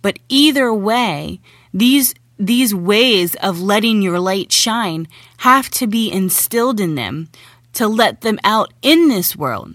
But 0.01 0.19
either 0.29 0.73
way, 0.73 1.41
these 1.75 2.15
these 2.39 2.75
ways 2.75 3.35
of 3.37 3.61
letting 3.61 4.03
your 4.03 4.21
light 4.21 4.53
shine 4.53 5.09
have 5.39 5.69
to 5.71 5.87
be 5.89 6.13
instilled 6.13 6.79
in 6.79 6.95
them 6.95 7.29
to 7.75 7.89
let 7.89 8.23
them 8.23 8.39
out 8.45 8.73
in 8.83 9.09
this 9.09 9.37
world. 9.37 9.75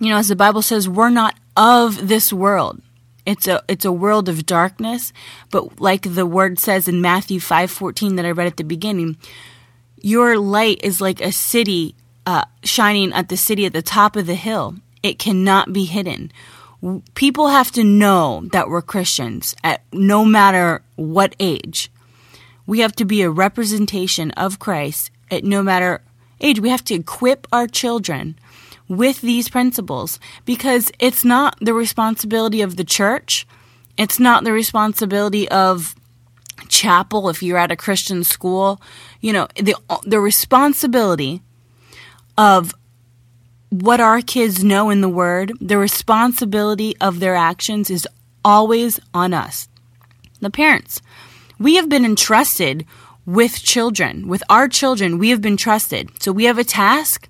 You 0.00 0.10
know, 0.10 0.16
as 0.16 0.28
the 0.28 0.36
Bible 0.36 0.62
says, 0.62 0.88
we're 0.88 1.10
not 1.10 1.36
of 1.56 2.08
this 2.08 2.32
world. 2.32 2.82
It's 3.26 3.48
a 3.48 3.62
it's 3.68 3.86
a 3.86 3.92
world 3.92 4.28
of 4.28 4.44
darkness, 4.44 5.12
but 5.50 5.80
like 5.80 6.14
the 6.14 6.26
word 6.26 6.58
says 6.58 6.88
in 6.88 7.00
Matthew 7.00 7.40
5:14 7.40 8.16
that 8.16 8.26
I 8.26 8.32
read 8.32 8.46
at 8.46 8.58
the 8.58 8.64
beginning, 8.64 9.16
your 9.96 10.38
light 10.38 10.80
is 10.82 11.00
like 11.00 11.22
a 11.22 11.32
city 11.32 11.94
uh, 12.26 12.44
shining 12.62 13.12
at 13.12 13.30
the 13.30 13.36
city 13.36 13.64
at 13.64 13.72
the 13.72 13.82
top 13.82 14.16
of 14.16 14.26
the 14.26 14.34
hill. 14.34 14.76
It 15.02 15.18
cannot 15.18 15.72
be 15.72 15.84
hidden. 15.84 16.32
People 17.14 17.48
have 17.48 17.70
to 17.72 17.84
know 17.84 18.46
that 18.52 18.68
we're 18.68 18.82
Christians 18.82 19.54
at 19.64 19.82
no 19.90 20.24
matter 20.24 20.82
what 20.96 21.34
age. 21.40 21.90
We 22.66 22.80
have 22.80 22.94
to 22.96 23.06
be 23.06 23.22
a 23.22 23.30
representation 23.30 24.30
of 24.32 24.58
Christ 24.58 25.10
at 25.30 25.44
no 25.44 25.62
matter 25.62 26.02
age. 26.40 26.60
We 26.60 26.70
have 26.70 26.84
to 26.84 26.94
equip 26.94 27.46
our 27.52 27.66
children 27.66 28.38
with 28.88 29.20
these 29.20 29.48
principles 29.48 30.18
because 30.44 30.92
it's 30.98 31.24
not 31.24 31.56
the 31.60 31.74
responsibility 31.74 32.60
of 32.60 32.76
the 32.76 32.84
church. 32.84 33.46
It's 33.96 34.20
not 34.20 34.44
the 34.44 34.52
responsibility 34.52 35.48
of 35.48 35.94
chapel 36.68 37.28
if 37.28 37.42
you're 37.42 37.58
at 37.58 37.72
a 37.72 37.76
Christian 37.76 38.24
school. 38.24 38.80
You 39.20 39.32
know, 39.32 39.48
the 39.56 39.76
the 40.04 40.20
responsibility 40.20 41.42
of 42.36 42.74
what 43.70 44.00
our 44.00 44.20
kids 44.20 44.62
know 44.62 44.90
in 44.90 45.00
the 45.00 45.08
word, 45.08 45.52
the 45.60 45.78
responsibility 45.78 46.96
of 47.00 47.20
their 47.20 47.34
actions 47.34 47.90
is 47.90 48.06
always 48.44 49.00
on 49.12 49.32
us. 49.34 49.68
The 50.40 50.50
parents. 50.50 51.00
We 51.58 51.76
have 51.76 51.88
been 51.88 52.04
entrusted 52.04 52.84
with 53.26 53.62
children, 53.62 54.28
with 54.28 54.42
our 54.48 54.68
children, 54.68 55.18
we 55.18 55.30
have 55.30 55.40
been 55.40 55.56
trusted. 55.56 56.10
So 56.22 56.32
we 56.32 56.44
have 56.44 56.58
a 56.58 56.64
task 56.64 57.28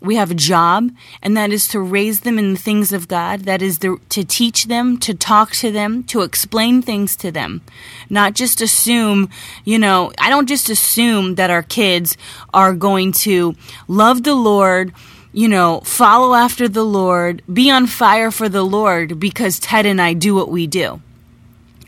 we 0.00 0.16
have 0.16 0.30
a 0.30 0.34
job, 0.34 0.90
and 1.22 1.36
that 1.36 1.50
is 1.50 1.66
to 1.68 1.80
raise 1.80 2.20
them 2.20 2.38
in 2.38 2.52
the 2.52 2.58
things 2.58 2.92
of 2.92 3.08
God. 3.08 3.40
That 3.40 3.62
is 3.62 3.78
the, 3.78 3.98
to 4.10 4.24
teach 4.24 4.66
them, 4.66 4.98
to 4.98 5.14
talk 5.14 5.52
to 5.52 5.72
them, 5.72 6.04
to 6.04 6.20
explain 6.20 6.82
things 6.82 7.16
to 7.16 7.30
them. 7.30 7.62
Not 8.10 8.34
just 8.34 8.60
assume, 8.60 9.30
you 9.64 9.78
know, 9.78 10.12
I 10.18 10.28
don't 10.28 10.48
just 10.48 10.68
assume 10.68 11.36
that 11.36 11.50
our 11.50 11.62
kids 11.62 12.16
are 12.52 12.74
going 12.74 13.12
to 13.12 13.54
love 13.88 14.22
the 14.22 14.34
Lord, 14.34 14.92
you 15.32 15.48
know, 15.48 15.80
follow 15.80 16.34
after 16.34 16.68
the 16.68 16.84
Lord, 16.84 17.42
be 17.52 17.70
on 17.70 17.86
fire 17.86 18.30
for 18.30 18.50
the 18.50 18.64
Lord 18.64 19.18
because 19.18 19.58
Ted 19.58 19.86
and 19.86 20.00
I 20.00 20.12
do 20.12 20.34
what 20.34 20.50
we 20.50 20.66
do. 20.66 21.00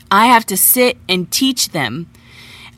I 0.09 0.25
have 0.25 0.47
to 0.47 0.57
sit 0.57 0.97
and 1.07 1.31
teach 1.31 1.69
them 1.69 2.09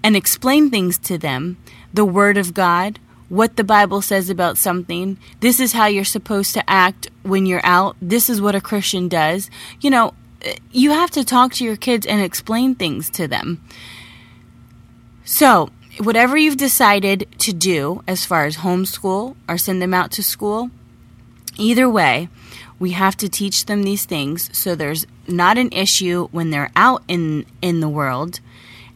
and 0.03 0.15
explain 0.15 0.69
things 0.69 0.97
to 0.99 1.17
them, 1.17 1.57
the 1.93 2.05
Word 2.05 2.37
of 2.37 2.53
God 2.53 2.99
what 3.31 3.55
the 3.55 3.63
Bible 3.63 4.01
says 4.01 4.29
about 4.29 4.57
something. 4.57 5.17
This 5.39 5.61
is 5.61 5.71
how 5.71 5.85
you're 5.85 6.03
supposed 6.03 6.53
to 6.53 6.69
act 6.69 7.09
when 7.23 7.45
you're 7.45 7.65
out. 7.65 7.95
This 8.01 8.29
is 8.29 8.41
what 8.41 8.55
a 8.55 8.61
Christian 8.61 9.07
does. 9.07 9.49
You 9.79 9.89
know, 9.89 10.13
you 10.69 10.91
have 10.91 11.11
to 11.11 11.23
talk 11.23 11.53
to 11.53 11.63
your 11.63 11.77
kids 11.77 12.05
and 12.05 12.21
explain 12.21 12.75
things 12.75 13.09
to 13.11 13.29
them. 13.29 13.63
So, 15.23 15.69
whatever 15.99 16.35
you've 16.35 16.57
decided 16.57 17.25
to 17.39 17.53
do 17.53 18.03
as 18.05 18.25
far 18.25 18.43
as 18.43 18.57
homeschool 18.57 19.37
or 19.47 19.57
send 19.57 19.81
them 19.81 19.93
out 19.93 20.11
to 20.11 20.23
school, 20.23 20.69
either 21.57 21.89
way, 21.89 22.27
we 22.79 22.91
have 22.91 23.15
to 23.15 23.29
teach 23.29 23.65
them 23.65 23.83
these 23.83 24.03
things 24.03 24.49
so 24.57 24.75
there's 24.75 25.07
not 25.25 25.57
an 25.57 25.71
issue 25.71 26.27
when 26.31 26.49
they're 26.49 26.71
out 26.75 27.01
in 27.07 27.45
in 27.61 27.79
the 27.79 27.87
world 27.87 28.41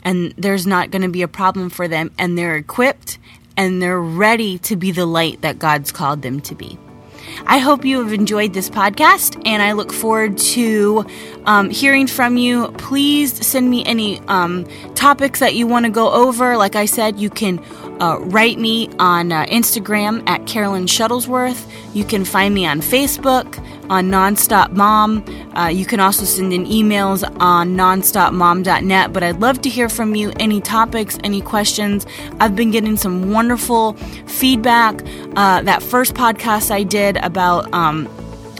and 0.05 0.33
there's 0.37 0.65
not 0.65 0.91
going 0.91 1.01
to 1.01 1.09
be 1.09 1.23
a 1.23 1.27
problem 1.27 1.69
for 1.69 1.89
them 1.89 2.11
and 2.17 2.37
they're 2.37 2.55
equipped 2.55 3.17
and 3.57 3.81
they're 3.81 3.99
ready 3.99 4.57
to 4.59 4.75
be 4.75 4.91
the 4.91 5.05
light 5.05 5.41
that 5.41 5.59
God's 5.59 5.91
called 5.91 6.21
them 6.21 6.39
to 6.41 6.55
be. 6.55 6.77
I 7.47 7.57
hope 7.57 7.85
you 7.85 8.01
have 8.01 8.13
enjoyed 8.13 8.53
this 8.53 8.69
podcast, 8.69 9.41
and 9.45 9.61
I 9.61 9.73
look 9.73 9.91
forward 9.91 10.37
to 10.37 11.05
um, 11.45 11.69
hearing 11.69 12.07
from 12.07 12.37
you. 12.37 12.71
Please 12.77 13.45
send 13.45 13.69
me 13.69 13.83
any 13.85 14.19
um, 14.27 14.65
topics 14.93 15.39
that 15.39 15.55
you 15.55 15.67
want 15.67 15.85
to 15.85 15.91
go 15.91 16.11
over. 16.11 16.55
Like 16.55 16.75
I 16.75 16.85
said, 16.85 17.19
you 17.19 17.29
can 17.29 17.59
uh, 17.99 18.19
write 18.19 18.59
me 18.59 18.89
on 18.99 19.31
uh, 19.31 19.45
Instagram 19.45 20.27
at 20.29 20.45
Carolyn 20.47 20.85
Shuttlesworth. 20.85 21.69
You 21.93 22.05
can 22.05 22.25
find 22.25 22.53
me 22.53 22.65
on 22.65 22.81
Facebook 22.81 23.55
on 23.89 24.09
Nonstop 24.09 24.71
Mom. 24.71 25.23
Uh, 25.55 25.67
you 25.67 25.85
can 25.85 25.99
also 25.99 26.25
send 26.25 26.53
in 26.53 26.65
emails 26.65 27.23
on 27.39 27.75
nonstopmom.net. 27.75 29.13
But 29.13 29.23
I'd 29.23 29.39
love 29.39 29.61
to 29.61 29.69
hear 29.69 29.89
from 29.89 30.15
you 30.15 30.31
any 30.39 30.61
topics, 30.61 31.17
any 31.23 31.41
questions. 31.41 32.05
I've 32.39 32.55
been 32.55 32.71
getting 32.71 32.97
some 32.97 33.31
wonderful 33.31 33.93
feedback. 34.27 35.01
Uh, 35.35 35.61
that 35.61 35.81
first 35.83 36.13
podcast 36.13 36.71
I 36.71 36.83
did 36.83 37.17
about 37.17 37.71
um, 37.73 38.07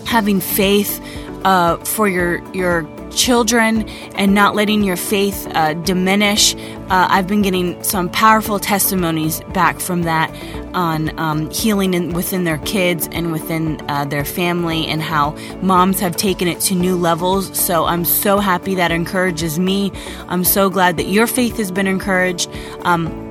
having 0.06 0.40
faith 0.40 1.02
uh, 1.44 1.78
for 1.78 2.08
your 2.08 2.44
your 2.54 2.84
children 3.16 3.88
and 4.16 4.34
not 4.34 4.56
letting 4.56 4.84
your 4.84 4.98
faith 4.98 5.48
uh, 5.52 5.74
diminish. 5.74 6.56
Uh, 6.56 7.08
I've 7.10 7.28
been 7.28 7.42
getting 7.42 7.82
some 7.84 8.10
powerful 8.10 8.60
testimonies 8.60 9.42
back 9.54 9.80
from 9.80 10.04
that 10.04 10.30
on 10.76 11.18
um, 11.18 11.50
healing 11.50 11.94
in, 11.94 12.14
within 12.14 12.44
their 12.44 12.60
kids 12.60 13.08
and 13.12 13.32
within 13.32 13.82
uh, 13.90 14.06
their 14.06 14.26
family, 14.26 14.86
and 14.86 15.02
how 15.02 15.32
moms 15.62 16.00
have 16.00 16.16
taken 16.16 16.48
it 16.48 16.60
to 16.62 16.76
new 16.76 16.96
levels. 16.96 17.58
So 17.58 17.86
I'm 17.86 18.06
so 18.06 18.40
happy 18.40 18.76
that 18.76 18.92
encourages 18.92 19.58
me. 19.58 19.92
I'm 20.28 20.44
so 20.44 20.70
glad 20.70 20.98
that 20.98 21.08
your 21.08 21.28
faith 21.28 21.58
has 21.58 21.72
been 21.72 21.88
encouraged. 21.88 22.50
Um, 22.82 23.22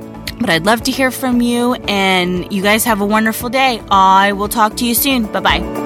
but 0.41 0.51
I'd 0.51 0.67
love 0.67 0.83
to 0.85 0.91
hear 0.91 1.11
from 1.11 1.41
you, 1.41 1.75
and 1.87 2.53
you 2.53 2.63
guys 2.63 2.85
have 2.85 3.01
a 3.01 3.07
wonderful 3.07 3.49
day. 3.49 3.81
I 3.91 4.33
will 4.33 4.49
talk 4.49 4.77
to 4.79 4.87
you 4.87 4.95
soon. 4.95 5.31
Bye 5.31 5.41
bye. 5.41 5.84